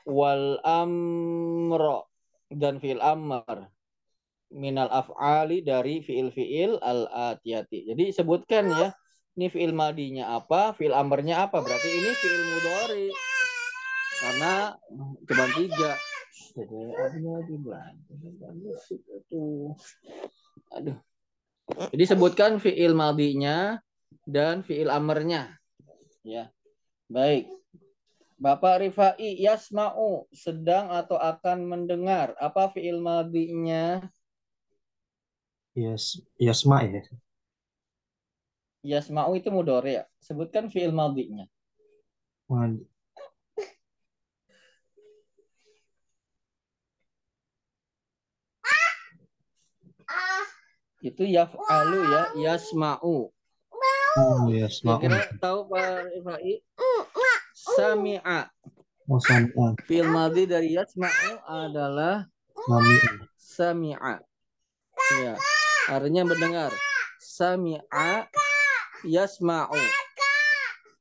wal 0.05 0.61
amro 0.65 2.13
dan 2.53 2.77
fi'il 2.77 3.01
amr 3.01 3.74
minal 4.55 4.87
af'ali 4.89 5.67
dari 5.67 5.99
fi'il-fi'il 6.01 6.79
al-atiyati. 6.79 7.91
Jadi 7.91 8.15
sebutkan 8.15 8.71
ya, 8.71 8.95
ini 9.35 9.51
fi'il 9.51 9.75
madinya 9.75 10.39
apa, 10.39 10.73
fi'il 10.79 10.95
amrnya 10.95 11.51
apa. 11.51 11.59
Berarti 11.59 11.91
ini 11.91 12.11
fi'il 12.15 12.43
mudhari. 12.55 13.09
Karena 14.23 14.79
cuma 15.27 15.45
tiga. 15.59 15.93
Aduh. 20.79 20.97
Jadi 21.91 22.05
sebutkan 22.07 22.63
fi'il 22.63 22.95
madinya 22.95 23.83
dan 24.23 24.63
fi'il 24.63 24.87
amrnya. 24.87 25.51
Ya. 26.23 26.55
Baik. 27.11 27.51
Bapak 28.39 28.87
Rifai 28.87 29.41
yasma'u 29.41 30.31
sedang 30.31 30.95
atau 30.95 31.19
akan 31.19 31.67
mendengar. 31.67 32.39
Apa 32.39 32.71
fi'il 32.71 33.03
madinya? 33.03 33.99
Yas, 35.75 36.23
yasma 36.39 36.83
ya. 36.87 37.03
Yasma'u 38.85 39.35
itu 39.39 39.49
mudhari 39.51 39.99
ya. 39.99 40.05
Sebutkan 40.23 40.71
fi'il 40.71 40.93
madinya. 40.95 41.47
Mad- 42.47 42.87
Itu 51.05 51.23
yaf'alu 51.29 52.01
ya, 52.09 52.23
yasma'u. 52.49 53.29
Oh, 54.15 54.47
yasma. 54.49 54.97
Kira-kira 55.03 55.37
tahu 55.43 55.69
Pak 55.69 56.09
Rifai? 56.17 56.65
Sami'a. 57.77 58.49
Oh, 59.11 59.21
sami'a. 59.21 59.67
Fi'il 59.85 60.09
madhi 60.09 60.49
dari 60.49 60.73
yasma'u 60.73 61.33
adalah 61.45 62.25
Sami'a. 62.57 63.29
sami'a. 63.37 64.15
Ya, 65.21 65.37
artinya 65.89 66.23
mendengar. 66.25 66.71
Sami'a 67.21 68.29
yasma'u. 69.05 69.81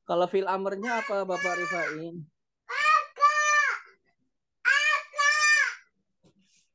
Kalau 0.04 0.28
fi'il 0.28 0.44
amrnya 0.44 1.00
apa 1.00 1.24
Bapak 1.24 1.54
Rifai? 1.56 2.12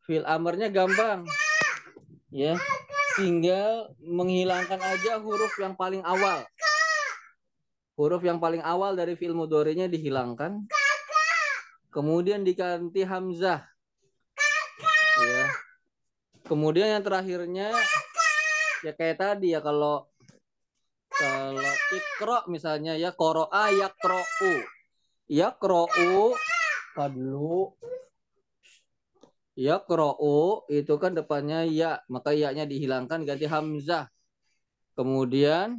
Fi'il 0.10 0.26
amrnya 0.26 0.74
gampang. 0.74 1.30
Ya, 2.30 2.58
tinggal 3.18 3.94
menghilangkan 4.02 4.82
aja 4.82 5.22
huruf 5.22 5.54
yang 5.62 5.74
paling 5.78 6.02
awal. 6.06 6.46
Huruf 7.98 8.22
yang 8.26 8.42
paling 8.42 8.62
awal 8.66 8.98
dari 8.98 9.14
fi'il 9.14 9.38
mudhari'nya 9.38 9.90
dihilangkan. 9.90 10.66
Kemudian 11.90 12.46
diganti 12.46 13.02
hamzah. 13.02 13.66
Ya. 15.20 15.69
Kemudian 16.50 16.98
yang 16.98 17.06
terakhirnya 17.06 17.70
ya 18.82 18.92
kayak 18.98 19.22
tadi 19.22 19.54
ya 19.54 19.62
kalau 19.62 20.10
kalau 21.14 21.74
ikro 21.94 22.50
misalnya 22.50 22.98
ya 22.98 23.14
qoro'a 23.14 23.70
yakro'u. 23.70 24.54
Yakro'u 25.30 26.34
kadlu 26.98 27.78
yakro'u 29.54 30.66
itu 30.74 30.94
kan 30.98 31.14
depannya 31.14 31.70
ya, 31.70 32.02
maka 32.10 32.34
ya-nya 32.34 32.66
dihilangkan 32.66 33.30
ganti 33.30 33.46
hamzah. 33.46 34.10
Kemudian 34.98 35.78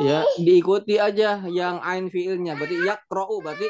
ya 0.00 0.24
diikuti 0.40 0.96
aja 0.96 1.44
yang 1.50 1.82
ain 1.84 2.08
fiilnya 2.08 2.56
berarti 2.56 2.88
yakro'u 2.88 3.44
berarti 3.44 3.68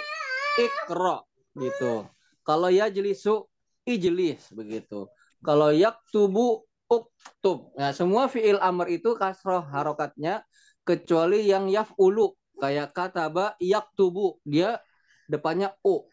ikro 0.63 1.27
gitu. 1.59 2.07
Kalau 2.47 2.69
ya 2.71 2.87
jelisu 2.87 3.49
ijlis 3.83 4.53
begitu. 4.55 5.11
Kalau 5.43 5.71
yaktubu 5.71 6.67
uktub. 6.89 7.71
Nah, 7.77 7.93
semua 7.93 8.27
fiil 8.27 8.59
amr 8.59 8.89
itu 8.91 9.15
kasroh 9.15 9.63
harokatnya 9.63 10.43
kecuali 10.83 11.45
yang 11.45 11.69
yaf'ulu 11.69 12.33
kayak 12.59 12.97
kataba 12.97 13.55
yaktubu 13.61 14.41
dia 14.43 14.81
depannya 15.29 15.77
u. 15.85 16.09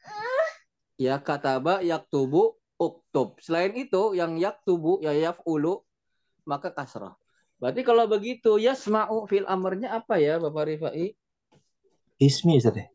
Ya 0.99 1.17
kataba 1.19 1.79
yaktubu 1.79 2.59
uktub. 2.75 3.39
Selain 3.39 3.71
itu 3.73 4.13
yang 4.13 4.35
yaktubu 4.35 4.99
ya 4.99 5.15
yaf'ulu 5.15 5.81
maka 6.43 6.69
kasroh. 6.75 7.15
Berarti 7.55 7.81
kalau 7.87 8.05
begitu 8.05 8.59
yasma'u 8.59 9.25
fiil 9.31 9.47
amrnya 9.47 9.95
apa 9.95 10.19
ya 10.19 10.37
Bapak 10.37 10.69
Rifai? 10.69 11.15
Ismi 12.19 12.59
Ustaz 12.59 12.75
ya? 12.75 12.85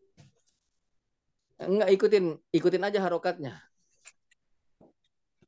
Enggak 1.60 1.92
ikutin 1.92 2.24
ikutin 2.52 2.84
aja 2.84 3.00
harokatnya. 3.04 3.60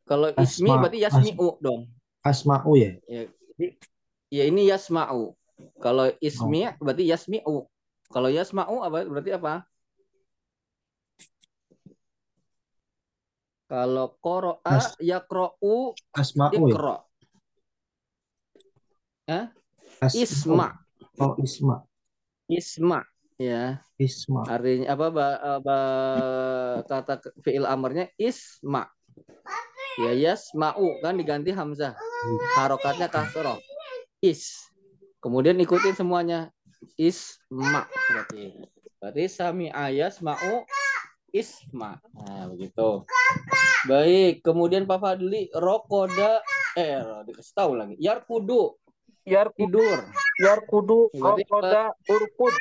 Kalau 0.03 0.29
Asma- 0.35 0.43
ismi 0.45 0.71
berarti 0.71 0.99
yasmi'u 1.03 1.49
dong. 1.63 1.87
Asma'u 2.23 2.73
ya? 2.79 2.91
Ya, 3.07 3.23
ini- 3.59 3.75
ya 4.31 4.43
ini 4.51 4.63
yasma'u. 4.67 5.35
Kalau 5.79 6.11
ismi 6.19 6.67
berarti 6.83 7.07
yasmi'u. 7.07 7.67
Kalau 8.11 8.29
yasma'u 8.29 8.83
apa 8.83 9.07
berarti 9.07 9.31
apa? 9.33 9.63
Kalau 13.73 14.13
qara'a 14.21 14.61
As- 14.69 14.99
yaqra'u 15.01 15.97
Asma'u 16.13 16.69
ya? 16.69 16.75
iqra. 16.77 16.97
Asma'u. 20.03 20.19
Isma. 20.19 20.69
Oh, 21.23 21.35
isma. 21.41 21.77
Isma 22.51 23.01
ya. 23.41 23.81
Isma. 23.97 24.45
Artinya 24.45 24.93
apa 24.93 25.07
ba, 25.09 25.27
ba- 25.63 26.83
kata 26.85 27.23
fiil 27.41 27.65
amarnya 27.65 28.11
isma. 28.21 28.91
Ya 30.01 30.13
yasma'u 30.17 31.01
kan 31.05 31.21
diganti 31.21 31.53
hamzah. 31.53 31.93
Harokatnya 32.57 33.13
kasroh. 33.13 33.61
Is. 34.25 34.73
Kemudian 35.21 35.61
ikutin 35.61 35.93
semuanya. 35.93 36.49
Isma 36.97 37.85
berarti. 38.09 38.57
Berarti 38.99 39.25
sami 39.29 39.69
ayas 39.71 40.23
mau 40.25 40.65
isma. 41.35 41.99
Nah, 42.15 42.49
begitu. 42.51 43.05
Baik, 43.91 44.47
kemudian 44.47 44.87
Pak 44.87 44.99
Fadli 45.03 45.51
rokoda 45.55 46.39
eh 46.79 47.03
dikasih 47.27 47.55
tahu 47.55 47.73
lagi. 47.75 47.95
Yarkudu 47.99 48.79
Yarkudu, 49.23 49.79
tidur. 49.79 49.99
yarkudu, 50.43 51.01
Berarti 51.15 51.43
rokoda, 51.47 51.83
urkud. 52.11 52.55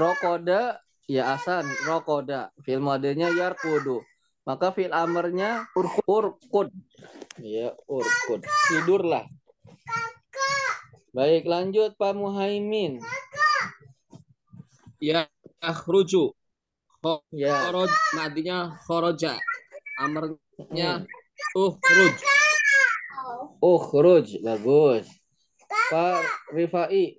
Rokoda 0.00 0.60
ya 1.04 1.36
asan 1.36 1.68
rokoda. 1.84 2.48
Fi'il 2.64 2.80
modenya 2.80 3.28
yarkudu. 3.28 4.00
Maka 4.44 4.76
fi'il 4.76 4.92
amarnya 4.92 5.64
urkud. 6.04 6.68
Ya, 7.40 7.72
urkud. 7.88 8.44
Tidurlah. 8.68 9.24
Baik, 11.16 11.48
lanjut 11.48 11.96
Pak 11.96 12.12
Muhaimin. 12.12 13.00
Ya 15.00 15.32
akhruju. 15.64 16.36
Ya. 17.32 17.72
Kharaj 17.72 17.92
madinya 18.16 18.76
kharaja. 18.84 19.40
Amarnya 19.96 21.08
ukhruj. 21.56 22.16
Ukhruj, 23.64 24.44
bagus. 24.44 25.08
Pak 25.88 26.20
Rifai. 26.52 27.16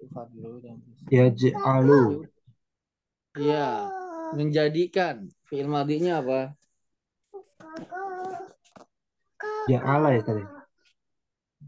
Yaj'alu. 1.09 2.29
Ya, 3.41 3.89
menjadikan. 4.37 5.25
Fi'il 5.49 5.65
madinya 5.65 6.21
apa? 6.21 6.53
Ja'ala 9.65 10.13
ya 10.13 10.21
tadi. 10.21 10.43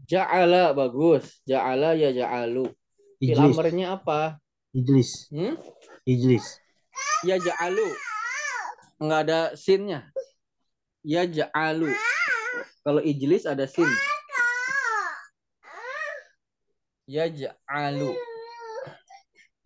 Ja'ala, 0.08 0.72
bagus. 0.72 1.42
Ja'ala 1.44 1.98
ya 1.98 2.14
ja'alu. 2.14 2.70
Amarnya 3.18 3.98
apa? 3.98 4.38
Ijlis. 4.72 5.28
Hmm? 5.34 5.58
Ijlis. 6.06 6.62
Ya 7.26 7.36
ja'alu. 7.36 7.88
Enggak 9.02 9.20
ada 9.26 9.40
sinnya. 9.58 10.08
Ya 11.04 11.26
ja'alu. 11.26 11.90
Kalau 12.86 13.02
ijlis 13.02 13.44
ada 13.44 13.66
sin. 13.66 13.90
Ya 17.04 17.28
ja'alu. 17.28 18.14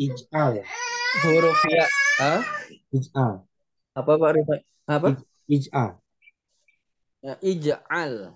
Ij'al 0.00 0.58
ya. 0.58 0.64
Huruf 1.22 1.60
ya. 1.70 1.86
Hah? 2.18 2.40
Ij'al. 2.90 3.46
Apa 3.94 4.10
Pak 4.18 4.30
Rifai? 4.34 4.60
Apa? 4.90 5.08
Ij'al. 5.46 6.01
Ya, 7.22 7.38
ija'al. 7.38 8.34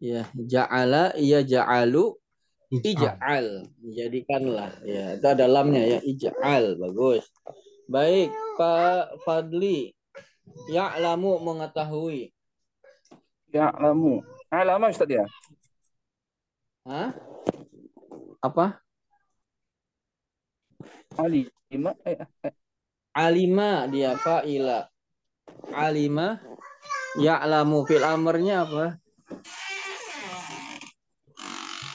Ya, 0.00 0.24
ja'ala, 0.34 1.12
ya 1.20 1.44
ja'alu, 1.44 2.16
Ij'al. 2.72 2.88
ija'al. 2.90 3.48
Jadikanlah. 3.92 4.72
Ya, 4.82 5.20
itu 5.20 5.26
ada 5.28 5.44
lamnya 5.46 5.84
ya, 5.84 5.98
ija'al. 6.00 6.80
Bagus. 6.80 7.28
Baik, 7.92 8.32
Pak 8.56 9.20
Fadli. 9.28 9.92
Ya'lamu 10.72 11.38
mengetahui. 11.44 12.32
Ya'lamu. 13.52 14.24
Alama 14.48 14.88
Ustaz 14.88 15.12
ya? 15.12 15.28
Hah? 16.88 17.12
Apa? 18.40 18.80
Alima. 21.20 21.92
Eh, 22.08 22.16
eh, 22.48 22.52
Alima 23.12 23.84
dia 23.92 24.16
fa'ila. 24.16 24.88
Alima 25.76 26.40
ya'lamu 27.18 27.84
fil 27.84 28.04
amarnya 28.04 28.64
apa? 28.64 29.02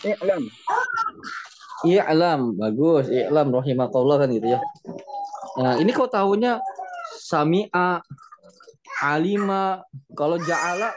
i'lam. 0.05 0.43
I'lam. 1.85 2.41
Bagus. 2.57 3.09
I'lam 3.09 3.47
rahimakallah 3.53 4.23
kan 4.23 4.29
gitu 4.31 4.47
ya. 4.57 4.59
Nah, 5.57 5.81
ini 5.81 5.89
kau 5.89 6.05
tahunya 6.05 6.61
sami'a 7.17 8.01
alima 9.01 9.81
kalau 10.13 10.37
ja'ala 10.41 10.93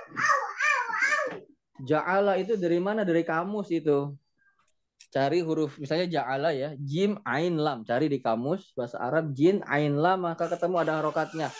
ja'ala 1.81 2.37
itu 2.37 2.61
dari 2.61 2.77
mana? 2.77 3.03
Dari 3.05 3.25
kamus 3.25 3.73
itu. 3.73 4.15
Cari 5.11 5.43
huruf 5.43 5.75
misalnya 5.83 6.07
ja'ala 6.07 6.55
ya, 6.55 6.77
jim 6.79 7.19
ain 7.27 7.59
lam. 7.59 7.83
Cari 7.83 8.07
di 8.07 8.23
kamus 8.23 8.71
bahasa 8.79 9.01
Arab 9.01 9.35
jin 9.35 9.59
ain 9.67 9.99
lam 9.99 10.23
maka 10.23 10.47
ketemu 10.47 10.77
ada 10.87 11.03
harokatnya. 11.03 11.51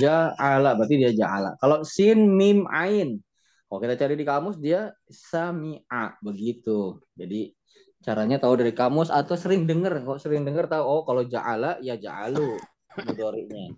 Ja'ala 0.00 0.76
berarti 0.76 0.96
dia 0.96 1.12
ja'ala. 1.12 1.56
Kalau 1.60 1.84
sin 1.84 2.34
mim 2.36 2.64
ain. 2.70 3.20
Kalau 3.68 3.80
kita 3.84 3.94
cari 4.00 4.14
di 4.16 4.24
kamus 4.24 4.56
dia 4.56 4.96
sami'a 5.12 6.16
begitu. 6.24 6.96
Jadi 7.12 7.52
caranya 8.00 8.40
tahu 8.40 8.64
dari 8.64 8.72
kamus 8.72 9.12
atau 9.12 9.36
sering 9.36 9.68
dengar. 9.68 10.00
Kok 10.00 10.20
sering 10.20 10.44
dengar 10.48 10.70
tahu 10.70 10.84
oh 10.84 11.02
kalau 11.04 11.22
ja'ala 11.26 11.76
ya 11.84 12.00
ja'alu 12.00 12.56
mudhari'nya. 13.04 13.76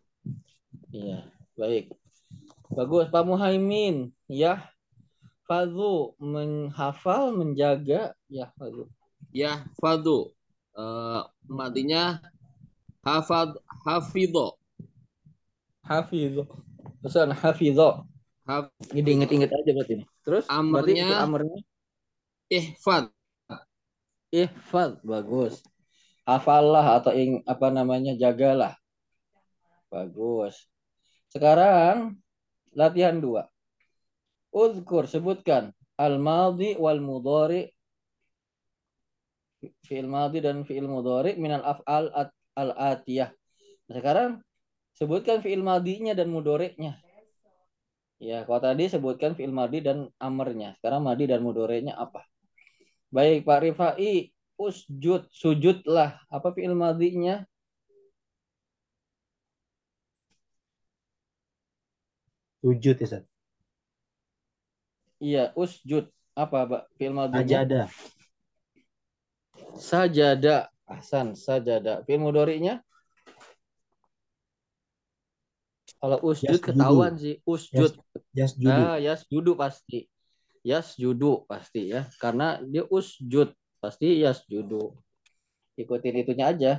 Iya, 0.91 1.19
baik. 1.59 1.95
Bagus 2.71 3.11
Pak 3.11 3.25
Muhaimin. 3.27 4.15
Ya. 4.31 4.71
Fadhu 5.51 6.15
menghafal, 6.23 7.35
menjaga 7.35 8.15
ya 8.31 8.55
Fadhu. 8.55 8.87
Ya, 9.35 9.67
fadu. 9.83 10.31
Eh, 10.75 11.23
matinya 11.51 12.23
hafad 13.03 13.59
hafidho. 13.83 14.60
Hafidho. 15.91 16.47
Pesan 17.03 17.35
hafidho. 17.35 18.07
Haf, 18.47 18.71
Ini 18.95 19.19
inget-inget 19.19 19.51
aja 19.51 19.71
berarti 19.75 19.93
ini. 19.99 20.05
Terus 20.23 20.47
ikut 20.47 20.55
amarnya 21.19 21.59
ihfad. 22.47 23.11
ihfad 24.31 25.03
bagus. 25.03 25.67
Hafallah 26.23 27.03
atau 27.03 27.11
ing, 27.11 27.43
apa 27.43 27.75
namanya 27.75 28.15
jagalah. 28.15 28.79
Bagus. 29.91 30.55
Sekarang 31.35 32.23
latihan 32.71 33.19
dua. 33.19 33.51
Uzkur 34.55 35.11
sebutkan 35.11 35.75
al-madhi 35.99 36.79
wal 36.79 37.03
mudhari 37.03 37.71
fi'il 39.83 40.07
madhi 40.07 40.43
dan 40.43 40.63
fi'il 40.63 40.87
mudhari 40.87 41.35
minal 41.39 41.63
af'al 41.63 42.11
at- 42.15 42.39
al-atiyah. 42.55 43.31
Sekarang 43.91 44.43
sebutkan 45.01 45.41
fi'il 45.41 45.65
madhinya 45.65 46.13
dan 46.13 46.29
mudhari'nya. 46.29 47.01
Ya, 48.21 48.45
kalau 48.45 48.61
tadi 48.61 48.85
sebutkan 48.93 49.33
fi'il 49.33 49.49
madhi 49.49 49.81
dan 49.81 50.13
amarnya. 50.21 50.77
Sekarang 50.77 51.01
madhi 51.09 51.25
dan 51.25 51.41
mudhari'nya 51.41 51.97
apa? 51.97 52.29
Baik, 53.09 53.49
Pak 53.49 53.65
Rifai, 53.65 54.29
usjud, 54.61 55.25
sujudlah. 55.33 56.21
Apa 56.29 56.53
fi'il 56.53 56.77
madhinya? 56.77 57.49
Sujud 62.61 62.93
ya, 63.01 63.07
Ustaz. 63.09 63.25
Iya, 65.17 65.45
usjud. 65.57 66.13
Apa, 66.37 66.69
Pak? 66.69 66.83
Fi'il 67.01 67.17
madhinya? 67.17 67.65
Sajada. 67.65 67.83
Sajada. 69.81 70.57
Ahsan, 70.85 71.33
sajada. 71.33 72.05
Fi'il 72.05 72.21
mudhari'nya? 72.21 72.85
Kalau 76.01 76.19
usjud 76.25 76.57
Yasjudu. 76.57 76.67
ketahuan 76.73 77.15
sih, 77.21 77.37
usjud. 77.45 77.93
Yasjudu. 78.33 78.73
Ah, 78.73 78.97
yasjudu 78.97 79.53
pasti. 79.53 80.09
Yasjudu 80.65 81.45
pasti 81.45 81.93
ya. 81.93 82.09
Karena 82.17 82.57
dia 82.65 82.89
usjud, 82.89 83.53
pasti 83.85 84.25
yasjudu. 84.25 84.97
Ikutin 85.77 86.25
itunya 86.25 86.57
aja 86.57 86.73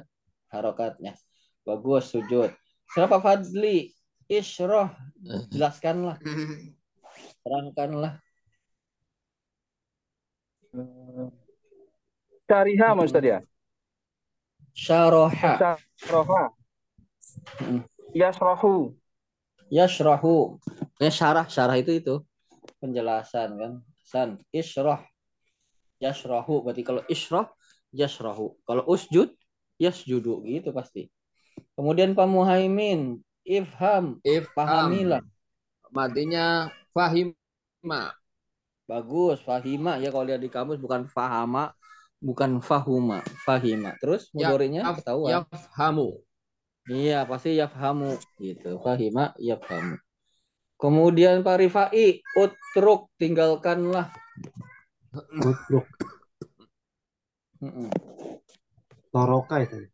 harokatnya. 0.50 1.14
Bagus 1.62 2.10
sujud. 2.10 2.50
Siapa 2.90 3.22
Fadli? 3.22 3.94
Isroh. 4.26 4.90
Jelaskanlah, 5.52 6.18
terangkanlah. 7.44 8.18
Syariha 12.48 12.88
Mas 12.96 13.12
Ustaz 13.12 13.24
ya? 13.28 13.40
Syaroha. 14.72 15.54
Syaraha. 15.60 16.44
Yashrahu. 19.72 20.60
Ya 21.00 21.08
syarah, 21.08 21.48
syarah 21.48 21.80
itu 21.80 21.96
itu 21.96 22.16
penjelasan 22.82 23.50
kan. 23.56 23.72
San, 24.02 24.30
isroh. 24.52 25.00
Yashrahu. 26.02 26.66
Berarti 26.66 26.84
kalau 26.84 27.02
isroh, 27.08 27.48
yashrahu. 27.94 28.58
Kalau 28.66 28.84
usjud, 28.90 29.32
yasjudu. 29.78 30.44
Gitu 30.44 30.74
pasti. 30.76 31.08
Kemudian 31.78 32.18
Pak 32.18 32.28
Muhaimin, 32.28 33.22
ifham, 33.48 34.20
Ifham. 34.26 34.52
pahamilah. 34.52 35.24
Matinya 35.94 36.74
fahima. 36.92 38.12
Bagus, 38.90 39.40
fahima 39.40 39.96
ya 40.04 40.12
kalau 40.12 40.28
lihat 40.28 40.44
di 40.44 40.52
kamus 40.52 40.76
bukan 40.76 41.08
fahama, 41.08 41.72
bukan 42.20 42.60
fahuma, 42.60 43.24
fahima. 43.48 43.96
Terus 44.04 44.28
Ya, 44.36 44.52
mudhari'nya 44.52 44.84
Yaf- 44.84 45.00
ketahuan. 45.00 45.30
Yafhamu. 45.48 46.20
Iya, 46.92 47.24
pasti 47.24 47.56
yafhamu 47.56 48.20
gitu. 48.36 48.76
Fahima 48.84 49.32
yafhamu. 49.40 49.96
Kemudian 50.76 51.40
Pak 51.40 51.64
Rifai, 51.64 52.20
utruk 52.36 53.08
tinggalkanlah. 53.16 54.12
Utruk. 55.40 55.88
Mm-mm. 57.64 57.88
Toroka 59.14 59.64
itu. 59.64 59.88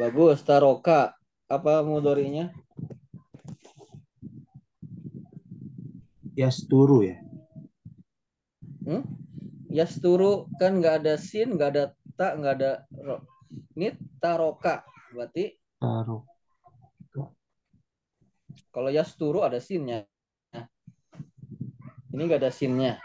Bagus, 0.00 0.40
taroka. 0.48 1.12
Apa 1.44 1.84
mudhari'nya? 1.84 2.54
Yasturu 6.32 7.04
ya. 7.04 7.20
Hmm? 8.88 9.04
Yasturu 9.68 10.48
kan 10.56 10.80
nggak 10.80 11.04
ada 11.04 11.14
sin, 11.20 11.58
nggak 11.58 11.70
ada 11.74 11.84
ta, 12.16 12.32
nggak 12.32 12.54
ada 12.62 12.72
ro. 12.96 13.20
Ini 13.76 13.92
taroka. 14.22 14.86
Berarti 15.14 15.54
Taro. 15.78 16.26
kalau 18.74 18.90
yasturu 18.90 19.46
ada 19.46 19.62
sinnya. 19.62 20.02
Nah, 20.50 20.66
Ini 22.10 22.22
nggak 22.26 22.42
ada 22.42 22.50
sinnya. 22.50 22.98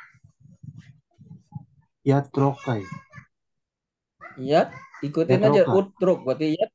Yatroka 2.01 2.81
ya. 2.81 2.89
Yat, 4.39 4.69
ikutin 5.05 5.45
Yat 5.45 5.53
aja 5.53 5.63
utruk. 5.69 6.25
Berarti 6.25 6.57
yat, 6.57 6.71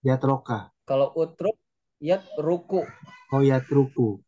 Yatroka. 0.00 0.72
kalau 0.88 1.12
utruk, 1.12 1.60
yat 2.00 2.24
ruku. 2.40 2.88
Oh 3.28 3.44
yatruku. 3.44 4.24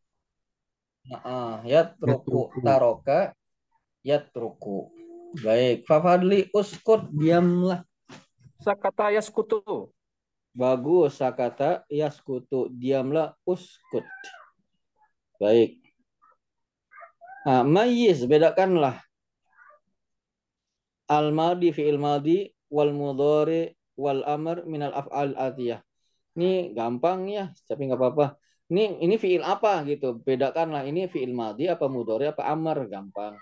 Nah, 1.09 1.65
yat 1.65 1.97
ruku. 1.97 2.53
Yatruku. 2.53 2.61
Taroka, 2.61 3.21
yat 4.05 4.29
ruku. 4.37 4.93
Baik. 5.41 5.89
Fafadli 5.89 6.51
uskut, 6.53 7.09
diamlah. 7.15 7.87
Sakata 8.61 9.09
yaskutu. 9.15 9.89
Bagus, 10.51 11.23
sakata 11.23 11.87
yaskutu. 11.87 12.67
Diamlah 12.75 13.39
uskut. 13.47 14.07
Baik. 15.39 15.79
Nah, 17.47 17.65
mayyiz, 17.65 18.27
bedakanlah. 18.29 19.01
Al-madi 21.11 21.75
fi'il 21.75 21.99
madi 21.99 22.47
wal 22.71 22.95
mudhari 22.95 23.75
wal 23.99 24.23
amr 24.23 24.63
minal 24.69 24.95
af'al 24.95 25.35
atiyah. 25.35 25.83
Ini 26.39 26.71
gampang 26.77 27.27
ya, 27.27 27.51
tapi 27.67 27.91
nggak 27.91 27.99
apa-apa. 27.99 28.27
Ini 28.71 29.03
ini 29.03 29.19
fi'il 29.19 29.43
apa 29.43 29.83
gitu? 29.89 30.23
Bedakanlah 30.23 30.87
ini 30.87 31.11
fi'il 31.11 31.35
madi 31.35 31.67
apa 31.67 31.91
mudhari 31.91 32.31
apa 32.31 32.47
amr, 32.47 32.87
gampang. 32.87 33.35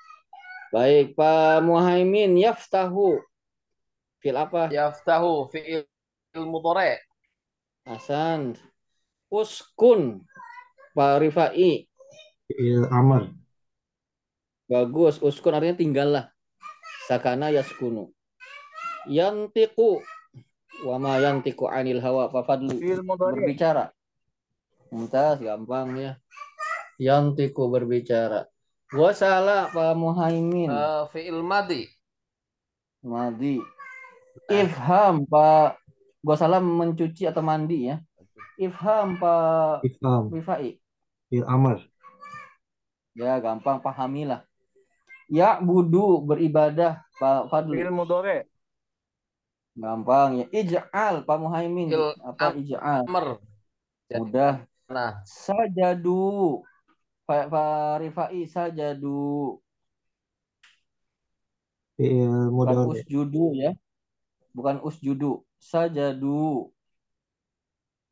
Baik, 0.73 1.17
Pak 1.17 1.65
Muhaimin 1.65 2.37
yaftahu. 2.37 3.21
Fi'il 4.25 4.37
apa? 4.37 4.73
Yaftahu 4.73 5.53
fi'il 5.53 5.85
mudhari. 6.37 7.01
Hasan. 7.89 8.61
Uskun. 9.33 10.29
Pak 10.93 11.25
Rifai. 11.25 11.89
Fi'il 12.49 12.85
amr. 12.93 13.33
Bagus. 14.69 15.23
Uskun 15.25 15.57
artinya 15.57 15.79
tinggallah. 15.79 16.25
Sakana 17.09 17.49
yaskunu. 17.49 18.13
Yantiku. 19.09 20.05
Wama 20.85 21.17
yantiku 21.23 21.73
anil 21.73 22.05
hawa. 22.05 22.29
Pak 22.29 22.45
Fadli. 22.45 22.77
Fi'il 22.77 23.01
mudhari. 23.01 23.41
Berbicara. 23.41 23.89
Mumtaz. 24.93 25.41
Gampang 25.41 25.97
ya. 25.97 26.13
Yantiku 27.01 27.73
berbicara. 27.73 28.45
Gua 28.89 29.13
salah 29.13 29.69
Pak 29.69 29.93
Muhaimin. 29.97 30.73
Eh, 30.73 31.05
fi'il 31.13 31.41
madi. 31.45 31.85
Madi. 33.05 33.61
Ifham 34.49 35.29
Pak. 35.29 35.88
Gua 36.19 36.35
salah 36.35 36.59
mencuci 36.59 37.25
atau 37.31 37.41
mandi 37.41 37.89
ya. 37.91 38.03
Ifham 38.59 39.17
Pak 39.23 39.87
Ifham. 39.87 40.35
Rifai. 40.35 40.83
Fi'il 41.31 41.47
amr. 41.47 41.79
Ya 43.15 43.39
gampang 43.39 43.79
pahamilah. 43.79 44.43
Ya 45.31 45.61
budu 45.63 46.25
beribadah 46.27 46.99
Pak 47.23 47.53
Fadli. 47.53 47.79
Fi'il 47.79 47.95
mudhari. 47.95 48.43
Gampang 49.79 50.43
ya. 50.43 50.47
Ij'al 50.51 51.23
Pak 51.23 51.39
Muhaimin. 51.39 51.87
Fil- 51.95 52.19
Apa 52.19 52.51
ij'al? 52.59 53.07
Amr. 53.07 53.39
Jadi, 54.11 54.19
Mudah. 54.19 54.55
Nah, 54.91 55.23
Sajadu. 55.23 56.65
Pak 57.29 57.53
Pak 57.53 58.03
Rifai 58.03 58.43
sajadu. 58.49 59.61
Fi'il 61.95 62.51
Bukan 62.51 62.75
mudhari. 62.75 63.07
usjudu 63.07 63.45
ya. 63.55 63.71
Bukan 64.51 64.83
usjudu. 64.83 65.47
Sajadu. 65.59 66.71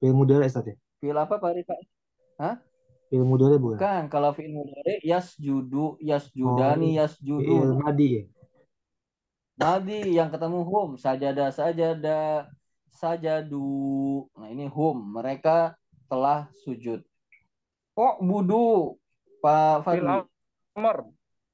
Fi'il 0.03 0.13
mudhari 0.13 0.47
Ustaz 0.51 0.67
ya? 0.67 0.77
Fi'il 1.01 1.17
apa 1.17 1.39
Pak 1.41 1.53
Rifai? 1.57 1.83
Fi'il 3.09 3.25
mudhari 3.25 3.57
bukan? 3.57 3.79
Bukan. 3.81 4.03
Kalau 4.13 4.31
fi'il 4.37 4.53
mudhari 4.53 5.01
yasjudu, 5.07 5.97
yasjudani, 6.03 6.95
Fi'il 6.95 7.01
yasjudu. 7.01 7.57
madi 7.81 8.09
ya? 8.13 8.23
Madi 9.57 10.01
yang 10.21 10.29
ketemu 10.29 10.69
hum, 10.69 10.89
sajada 11.01 11.49
sajada 11.49 12.51
sajadu. 12.93 14.29
Nah, 14.37 14.53
ini 14.53 14.69
hum, 14.69 15.17
mereka 15.17 15.73
telah 16.13 16.53
sujud. 16.61 17.01
Oh, 17.97 18.21
budu 18.21 19.01
Pak 19.41 19.89
Fi'il 19.89 20.05
Fadli. 20.05 20.29
amr. 20.77 20.97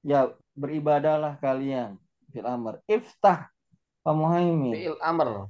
Ya, 0.03 0.35
beribadahlah 0.59 1.39
kalian. 1.39 1.95
Fil 2.35 2.43
amr. 2.43 2.83
Iftah 2.91 3.55
Pak 4.03 4.15
Muhaimin. 4.19 4.75
fi'il 4.75 4.99
amr. 4.99 5.47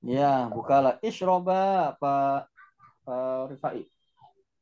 Ya, 0.00 0.48
bukalah. 0.48 0.96
Ishroba 1.04 1.94
Pak 2.00 2.48
Pak 3.04 3.52
Rifai. 3.52 3.84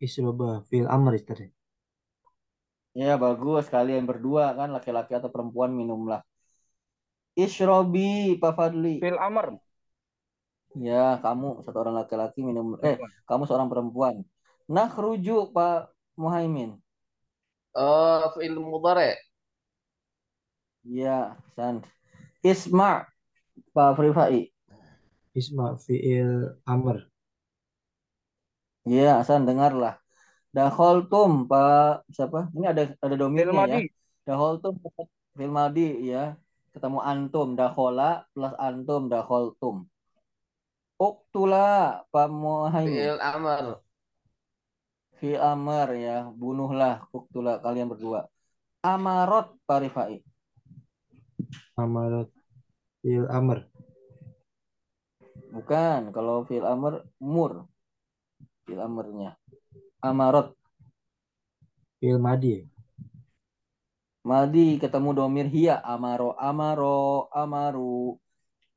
Isroba. 0.03 0.67
Fi'il 0.67 0.91
amr 0.91 1.15
Ustaz 1.15 1.47
ya? 2.95 3.15
Bagus. 3.15 3.71
Kalian 3.71 4.03
berdua 4.07 4.55
kan 4.59 4.75
laki-laki 4.75 5.15
atau 5.15 5.31
perempuan 5.31 5.71
minumlah. 5.71 6.27
Ishrobi 7.39 8.35
Pak 8.43 8.53
Fadli. 8.59 8.99
Fi'il 8.99 9.19
amr. 9.19 9.55
Ya, 10.77 11.17
kamu 11.23 11.65
satu 11.65 11.81
orang 11.81 11.97
laki-laki 12.03 12.45
minum 12.45 12.77
eh 12.85 12.99
kamu 13.25 13.47
seorang 13.47 13.71
perempuan. 13.71 14.27
Nakhruju 14.69 15.55
Pak 15.55 15.95
Muhaimin. 16.19 16.77
Eh, 17.79 18.25
fi'il 18.35 18.59
mudhari. 18.59 19.15
Ya, 20.83 21.39
San. 21.55 21.87
Isma 22.43 23.07
Pak 23.71 23.97
Rifai. 24.03 24.51
Isma. 25.35 25.77
Fi'il 25.81 26.57
amr. 26.65 27.09
Ya, 28.89 29.21
Hasan 29.21 29.45
dengarlah. 29.45 30.01
Dakhaltum 30.49 31.45
Pak 31.45 32.09
siapa? 32.09 32.49
Ini 32.57 32.73
ada 32.73 32.83
ada 33.05 33.15
Fi'il 33.15 33.21
domirnya 33.21 33.53
ya. 33.53 33.59
madi. 33.61 33.83
Dakhaltum 34.25 34.75
fil 35.37 35.53
madi 35.53 35.89
ya. 36.09 36.37
Ketemu 36.73 36.99
antum 37.05 37.59
dakhola 37.59 38.25
plus 38.33 38.55
antum 38.57 39.13
dakhaltum. 39.13 39.77
Uktula 40.99 42.01
Pak 42.09 42.29
Muhaimin. 42.33 42.97
Fi'il 42.97 43.21
amr. 43.21 43.65
Fi 45.19 45.35
amar 45.35 45.91
ya, 45.99 46.31
bunuhlah 46.31 47.11
uktula 47.11 47.59
kalian 47.59 47.91
berdua. 47.91 48.31
Amarot 48.87 49.59
Pak 49.67 49.79
Rifai. 49.83 50.23
Amarat. 51.75 52.31
Fi'il 53.03 53.27
amr. 53.27 53.67
Bukan, 55.49 56.13
kalau 56.13 56.45
fil 56.45 56.65
amr 56.65 57.09
mur. 57.21 57.69
Fil 58.69 58.81
amrnya. 58.85 59.33
Amarot. 60.05 60.55
Fi'il 61.99 62.21
madi 62.23 62.63
ya? 62.63 62.63
Madi 64.23 64.77
ketemu 64.77 65.11
domir 65.17 65.49
hiya 65.49 65.81
amaro 65.81 66.37
amaro 66.37 67.27
amaru 67.33 68.15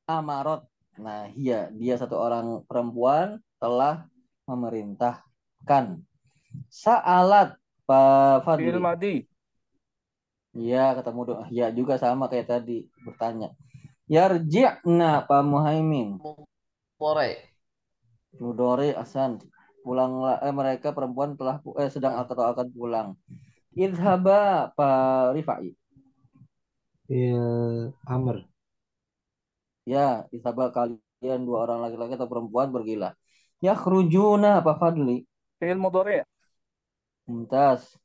amarot. 0.07 0.65
Nah, 0.97 1.29
hiya 1.29 1.69
dia 1.75 1.99
satu 1.99 2.17
orang 2.17 2.63
perempuan 2.65 3.43
telah 3.59 4.09
memerintahkan. 4.47 6.01
Sa'alat 6.71 7.59
Pak 7.85 8.47
Fadli. 8.47 8.71
Fi'il 8.71 8.81
madi. 8.81 9.15
Iya, 10.51 10.97
ketemu 10.99 11.19
do 11.23 11.33
hiya 11.47 11.71
juga 11.71 11.95
sama 11.95 12.27
kayak 12.27 12.47
tadi 12.47 12.87
bertanya. 13.05 13.55
Yarji'na 14.11 15.23
Pak 15.29 15.41
Muhaimin. 15.47 16.19
Mudhari. 17.01 17.33
Mudore 18.37 18.93
Asan 18.93 19.41
pulanglah 19.81 20.37
eh 20.45 20.53
mereka 20.53 20.93
perempuan 20.93 21.33
telah 21.33 21.57
eh 21.81 21.89
sedang 21.89 22.13
atau 22.21 22.45
akan 22.45 22.67
pulang. 22.69 23.09
Idhaba 23.73 24.69
Pak 24.77 25.33
Rifai. 25.33 25.73
Fi'il 27.09 27.89
amr. 28.05 28.45
Ya, 29.89 30.29
idhaba 30.29 30.69
kalian 30.69 31.41
dua 31.41 31.65
orang 31.65 31.81
laki-laki 31.81 32.13
atau 32.13 32.29
perempuan 32.29 32.69
pergilah. 32.69 33.17
Ya 33.57 33.73
kerujuna 33.73 34.61
Pak 34.61 34.77
Fadli. 34.77 35.25
Fi'il 35.57 35.81
mudhari. 35.81 36.21
Mumtaz. 37.25 37.97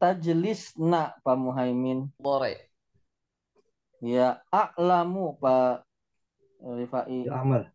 Tajlisna 0.00 1.20
Pak 1.20 1.36
Muhaimin. 1.36 2.08
Mudhari. 2.16 2.56
Ya, 4.00 4.40
a'lamu 4.48 5.36
Pak 5.36 5.84
Rifai. 6.64 7.28
Fi'il 7.28 7.34
amr. 7.34 7.73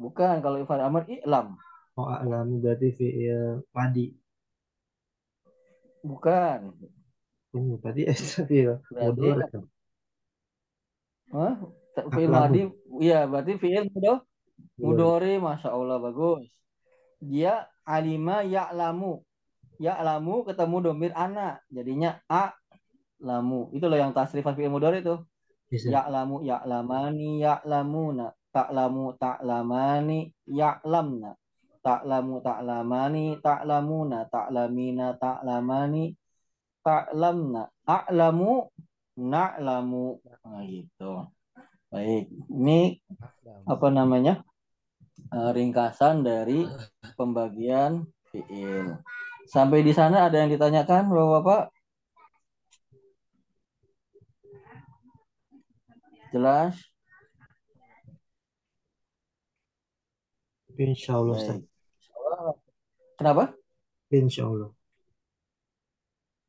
Bukan 0.00 0.40
kalau 0.40 0.56
Ifan 0.64 0.80
Amr 0.80 1.04
i'lam. 1.12 1.60
Oh, 2.00 2.08
a'lamu 2.08 2.64
berarti 2.64 2.88
fi'il 2.96 3.60
madi. 3.76 4.16
Bukan. 6.00 6.72
Ini 7.52 7.76
berarti 7.76 8.02
fi'il 8.48 8.80
Berarti 8.88 9.20
mudhari 9.20 9.44
kan? 9.52 9.62
Hah? 11.36 11.54
Fi'il 12.16 12.32
madi. 12.32 12.60
Iya, 13.04 13.28
berarti 13.28 13.52
fi'il 13.60 13.92
mudo 13.92 14.24
Mudhari. 14.80 14.80
Mudori, 14.80 15.34
masya 15.36 15.68
Allah 15.68 16.00
bagus. 16.00 16.48
Dia 17.20 17.68
alima 17.84 18.40
ya'lamu. 18.40 19.20
Ya'lamu 19.76 20.48
ketemu 20.48 20.76
domir 20.80 21.12
ana, 21.12 21.60
jadinya 21.68 22.16
a 22.28 22.56
lamu. 23.20 23.68
Itu 23.76 23.84
loh 23.92 24.00
yang 24.00 24.16
tasrifan 24.16 24.56
fi'il 24.56 24.72
mudori 24.72 25.04
itu. 25.04 25.20
Bisa. 25.68 25.92
Ya'lamu 25.92 26.40
ya'lamani 26.40 27.44
ya'lamuna. 27.44 28.32
Ta'lamu 28.50 29.14
ta'lamani 29.16 30.30
ya'lamna. 30.46 31.34
Ta'lamu 31.80 32.42
ta'lamani 32.42 33.38
ta'lamuna. 33.38 34.26
Ta'lamina 34.26 35.06
ta'lamani 35.16 36.04
ta'lamna. 36.82 37.62
A'lamu 37.86 38.70
na'lamu. 39.16 40.18
Nah, 40.44 40.62
gitu. 40.66 41.30
Baik, 41.90 42.30
ini 42.54 43.02
apa 43.66 43.90
namanya 43.90 44.46
eh, 45.34 45.50
ringkasan 45.50 46.22
dari 46.22 46.62
pembagian 47.18 48.06
fiil. 48.30 48.94
Sampai 49.50 49.82
di 49.82 49.90
sana 49.90 50.30
ada 50.30 50.38
yang 50.38 50.54
ditanyakan, 50.54 51.10
bapak-bapak? 51.10 51.74
Jelas? 56.30 56.89
Insya 60.76 61.18
Allah. 61.18 61.36
Baik. 61.38 61.64
Kenapa? 63.20 63.52
Insya 64.10 64.48
Allah. 64.48 64.70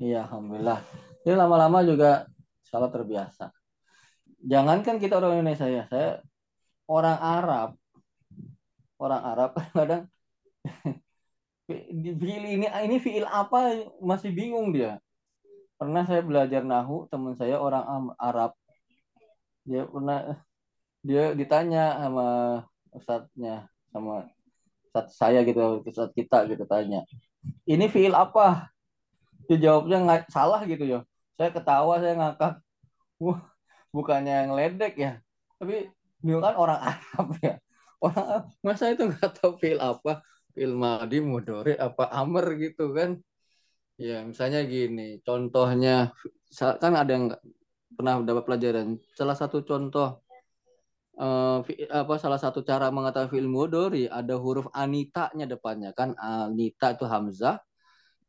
Iya, 0.02 0.26
alhamdulillah. 0.26 0.80
Ini 1.28 1.36
lama-lama 1.38 1.86
juga 1.86 2.26
salah 2.66 2.90
terbiasa. 2.90 3.54
Jangankan 4.42 4.98
kita 4.98 5.22
orang 5.22 5.38
Indonesia 5.38 5.70
ya, 5.70 5.86
saya 5.92 6.26
orang 6.90 7.18
Arab. 7.22 7.70
Orang 8.98 9.22
Arab 9.22 9.50
kadang 9.78 10.10
di 11.72 12.12
fiil 12.22 12.44
ini 12.60 12.68
ini 12.68 12.98
fiil 13.00 13.26
apa 13.26 13.88
masih 14.02 14.34
bingung 14.34 14.74
dia. 14.74 14.98
Pernah 15.78 16.06
saya 16.06 16.22
belajar 16.22 16.62
nahu 16.62 17.10
teman 17.10 17.34
saya 17.38 17.58
orang 17.58 18.14
Arab. 18.18 18.54
Dia 19.66 19.86
pernah 19.86 20.40
dia 21.02 21.34
ditanya 21.34 21.98
sama 21.98 22.28
ustadznya 22.94 23.71
sama 23.92 24.28
ustadz 24.88 25.16
saya 25.16 25.44
gitu, 25.44 25.84
ustadz 25.86 26.16
kita 26.16 26.48
gitu 26.50 26.64
tanya. 26.66 27.06
Ini 27.68 27.86
fiil 27.92 28.16
apa? 28.16 28.72
Dia 29.46 29.58
jawabnya 29.60 29.98
nggak 30.02 30.22
salah 30.32 30.64
gitu 30.66 30.84
ya. 30.88 31.00
Saya 31.36 31.52
ketawa, 31.52 32.00
saya 32.00 32.16
ngakak. 32.18 32.54
Wah, 33.22 33.42
bukannya 33.94 34.48
yang 34.48 34.52
ledek 34.58 34.94
ya. 34.98 35.22
Tapi 35.62 35.92
dia 36.24 36.38
kan 36.40 36.56
orang 36.58 36.80
Arab 36.92 37.28
ya. 37.44 37.54
Orang 38.02 38.26
Arab, 38.26 38.44
masa 38.66 38.90
itu 38.90 39.06
nggak 39.06 39.38
tahu 39.38 39.60
fiil 39.62 39.78
apa? 39.78 40.26
fi'il 40.54 40.76
madi 40.76 41.20
mudhari 41.24 41.74
apa 41.80 42.12
amr 42.12 42.60
gitu 42.60 42.92
kan 42.92 43.18
ya 43.96 44.24
misalnya 44.28 44.68
gini 44.68 45.24
contohnya 45.24 46.12
kan 46.52 46.94
ada 46.96 47.12
yang 47.12 47.26
pernah 47.96 48.24
dapat 48.24 48.44
pelajaran 48.48 49.00
salah 49.16 49.36
satu 49.36 49.64
contoh 49.64 50.21
eh, 51.20 51.58
fi- 51.68 51.90
apa 51.90 52.14
salah 52.22 52.40
satu 52.40 52.60
cara 52.64 52.88
mengetahui 52.94 53.30
fi'il 53.34 53.50
mudhari 53.50 54.06
ada 54.08 54.36
huruf 54.40 54.68
anita-nya 54.72 55.46
depannya 55.50 55.92
kan? 55.98 56.16
Anita 56.20 56.96
itu 56.96 57.06
hamzah 57.10 57.60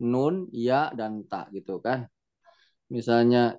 nun 0.03 0.49
ya 0.53 0.91
dan 0.99 1.23
ta 1.31 1.47
gitu 1.55 1.79
kan? 1.85 2.09
Misalnya 2.93 3.57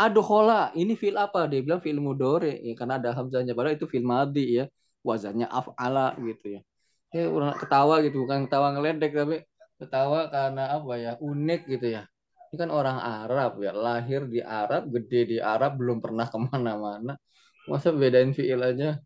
adkhala 0.00 0.72
ini 0.78 0.94
fi'il 1.00 1.16
apa? 1.18 1.46
Dia 1.50 1.60
bilang 1.66 1.80
fi'il 1.84 2.00
mudhari 2.02 2.58
ya, 2.66 2.72
karena 2.78 2.94
ada 3.00 3.10
hamzahnya 3.18 3.52
padahal 3.56 3.76
itu 3.78 3.86
fi'il 3.90 4.06
madi 4.06 4.62
ya. 4.62 4.66
Wazannya 5.02 5.50
af'ala 5.50 6.14
gitu 6.22 6.46
ya 6.58 6.60
orang 7.12 7.52
ketawa 7.60 8.00
gitu 8.00 8.24
bukan 8.24 8.48
ketawa 8.48 8.72
ngeledek 8.72 9.12
tapi 9.12 9.36
ketawa 9.76 10.32
karena 10.32 10.62
apa 10.80 10.92
ya 10.96 11.12
unik 11.20 11.60
gitu 11.68 11.86
ya. 11.96 12.02
Ini 12.52 12.56
kan 12.56 12.70
orang 12.72 12.98
Arab 13.00 13.60
ya. 13.60 13.72
Lahir 13.76 14.28
di 14.28 14.40
Arab 14.40 14.88
gede 14.94 15.20
di 15.36 15.38
Arab 15.40 15.76
belum 15.80 15.98
pernah 16.04 16.26
ke 16.32 16.38
mana-mana 16.40 17.12
masa 17.70 17.94
bedain 17.94 18.34
fi'il 18.34 18.58
aja 18.58 18.98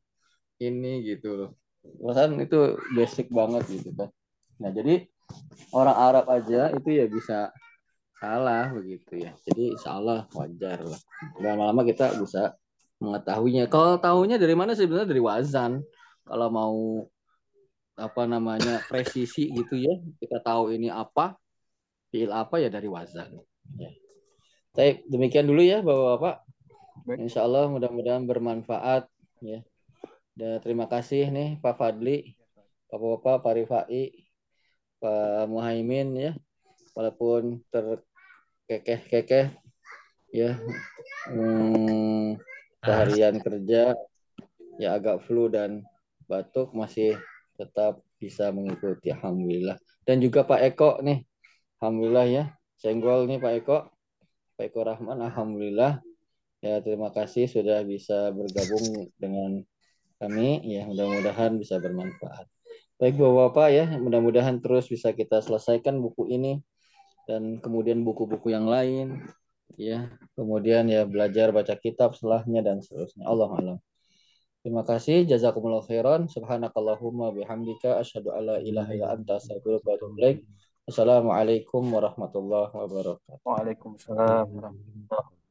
ini 0.62 1.05
gitu 1.05 1.37
loh. 1.37 1.51
Itu 2.40 2.81
basic 2.97 3.29
banget 3.31 3.69
gitu 3.71 3.92
kan. 3.95 4.09
Nah 4.62 4.71
jadi 4.73 5.05
orang 5.75 5.97
Arab 5.97 6.27
aja 6.33 6.73
itu 6.73 6.88
ya 6.97 7.07
bisa 7.07 7.53
salah 8.16 8.73
begitu 8.73 9.21
ya. 9.29 9.33
Jadi 9.45 9.77
salah 9.77 10.25
wajar 10.33 10.81
lah. 10.83 11.01
Lama-lama 11.38 11.85
kita 11.85 12.16
bisa 12.16 12.57
mengetahuinya. 12.99 13.69
Kalau 13.69 14.01
tahunya 14.01 14.40
dari 14.40 14.57
mana 14.57 14.73
sebenarnya 14.73 15.09
dari 15.09 15.23
wazan. 15.23 15.85
Kalau 16.27 16.49
mau 16.51 16.77
apa 17.97 18.29
namanya 18.29 18.85
presisi 18.85 19.49
gitu 19.49 19.73
ya 19.73 19.97
kita 20.21 20.45
tahu 20.45 20.69
ini 20.69 20.92
apa 20.92 21.33
fiil 22.12 22.29
apa 22.35 22.61
ya 22.61 22.69
dari 22.69 22.88
wazan. 22.90 23.31
Ya. 23.79 23.90
Baik, 24.77 25.09
demikian 25.09 25.49
dulu 25.49 25.64
ya 25.64 25.81
bapak-bapak 25.81 26.45
Baik. 27.07 27.23
Insya 27.23 27.47
Allah 27.47 27.71
mudah-mudahan 27.71 28.27
bermanfaat 28.27 29.07
ya. 29.38 29.62
Dan 30.35 30.59
terima 30.59 30.90
kasih 30.90 31.31
nih 31.31 31.55
Pak 31.62 31.79
Fadli 31.79 32.35
bapak-bapak 32.90 33.47
Pak 33.47 33.55
Rifai 33.62 34.27
Pak 34.99 35.47
Muhaimin 35.47 36.19
ya. 36.19 36.33
Walaupun 36.99 37.62
terkekeh-kekeh 37.71 39.55
ya. 40.35 40.59
Hmm, 41.31 42.35
kerja 42.83 43.95
ya 44.83 44.88
agak 44.99 45.23
flu 45.31 45.47
dan 45.47 45.87
batuk 46.27 46.75
masih 46.75 47.14
tetap 47.55 48.03
bisa 48.19 48.51
mengikuti 48.51 49.14
alhamdulillah. 49.14 49.79
Dan 50.03 50.19
juga 50.19 50.42
Pak 50.42 50.75
Eko 50.75 50.99
nih 51.07 51.23
alhamdulillah 51.79 52.27
ya. 52.27 52.45
Senggol 52.75 53.31
nih 53.31 53.38
Pak 53.38 53.53
Eko. 53.62 53.79
Pak 54.59 54.75
Eko 54.75 54.81
Rahman 54.83 55.23
alhamdulillah 55.23 56.03
ya 56.66 56.74
terima 56.83 57.14
kasih 57.14 57.46
sudah 57.46 57.87
bisa 57.87 58.35
bergabung 58.35 59.07
dengan 59.22 59.62
kami 60.18 60.66
ya 60.66 60.83
mudah-mudahan 60.90 61.55
bisa 61.62 61.79
bermanfaat 61.79 62.50
baik 62.98 63.14
bapak-bapak 63.14 63.68
ya 63.70 63.87
mudah-mudahan 64.02 64.59
terus 64.59 64.90
bisa 64.90 65.14
kita 65.14 65.38
selesaikan 65.38 66.02
buku 66.02 66.26
ini 66.35 66.52
dan 67.31 67.62
kemudian 67.62 68.02
buku-buku 68.02 68.50
yang 68.50 68.66
lain 68.66 69.22
ya 69.79 70.11
kemudian 70.35 70.90
ya 70.90 71.07
belajar 71.07 71.55
baca 71.55 71.79
kitab 71.79 72.18
setelahnya 72.18 72.66
dan 72.66 72.83
seterusnya 72.83 73.24
Allah 73.31 73.50
alam 73.55 73.79
Terima 74.66 74.83
kasih. 74.83 75.22
Jazakumullah 75.31 75.87
khairan. 75.87 76.26
Subhanakallahumma 76.26 77.31
bihamdika. 77.38 78.02
Asyhadu 78.02 78.35
alla 78.35 78.59
ilaha 78.59 78.98
illa 78.98 79.14
anta 79.14 79.38
astaghfiruka 79.38 79.94
wa. 79.94 80.42
Assalamualaikum 80.90 81.87
warahmatullahi 81.87 82.74
wabarakatuh. 82.74 83.46
Waalaikumsalam 83.46 84.50
warahmatullahi 84.50 85.45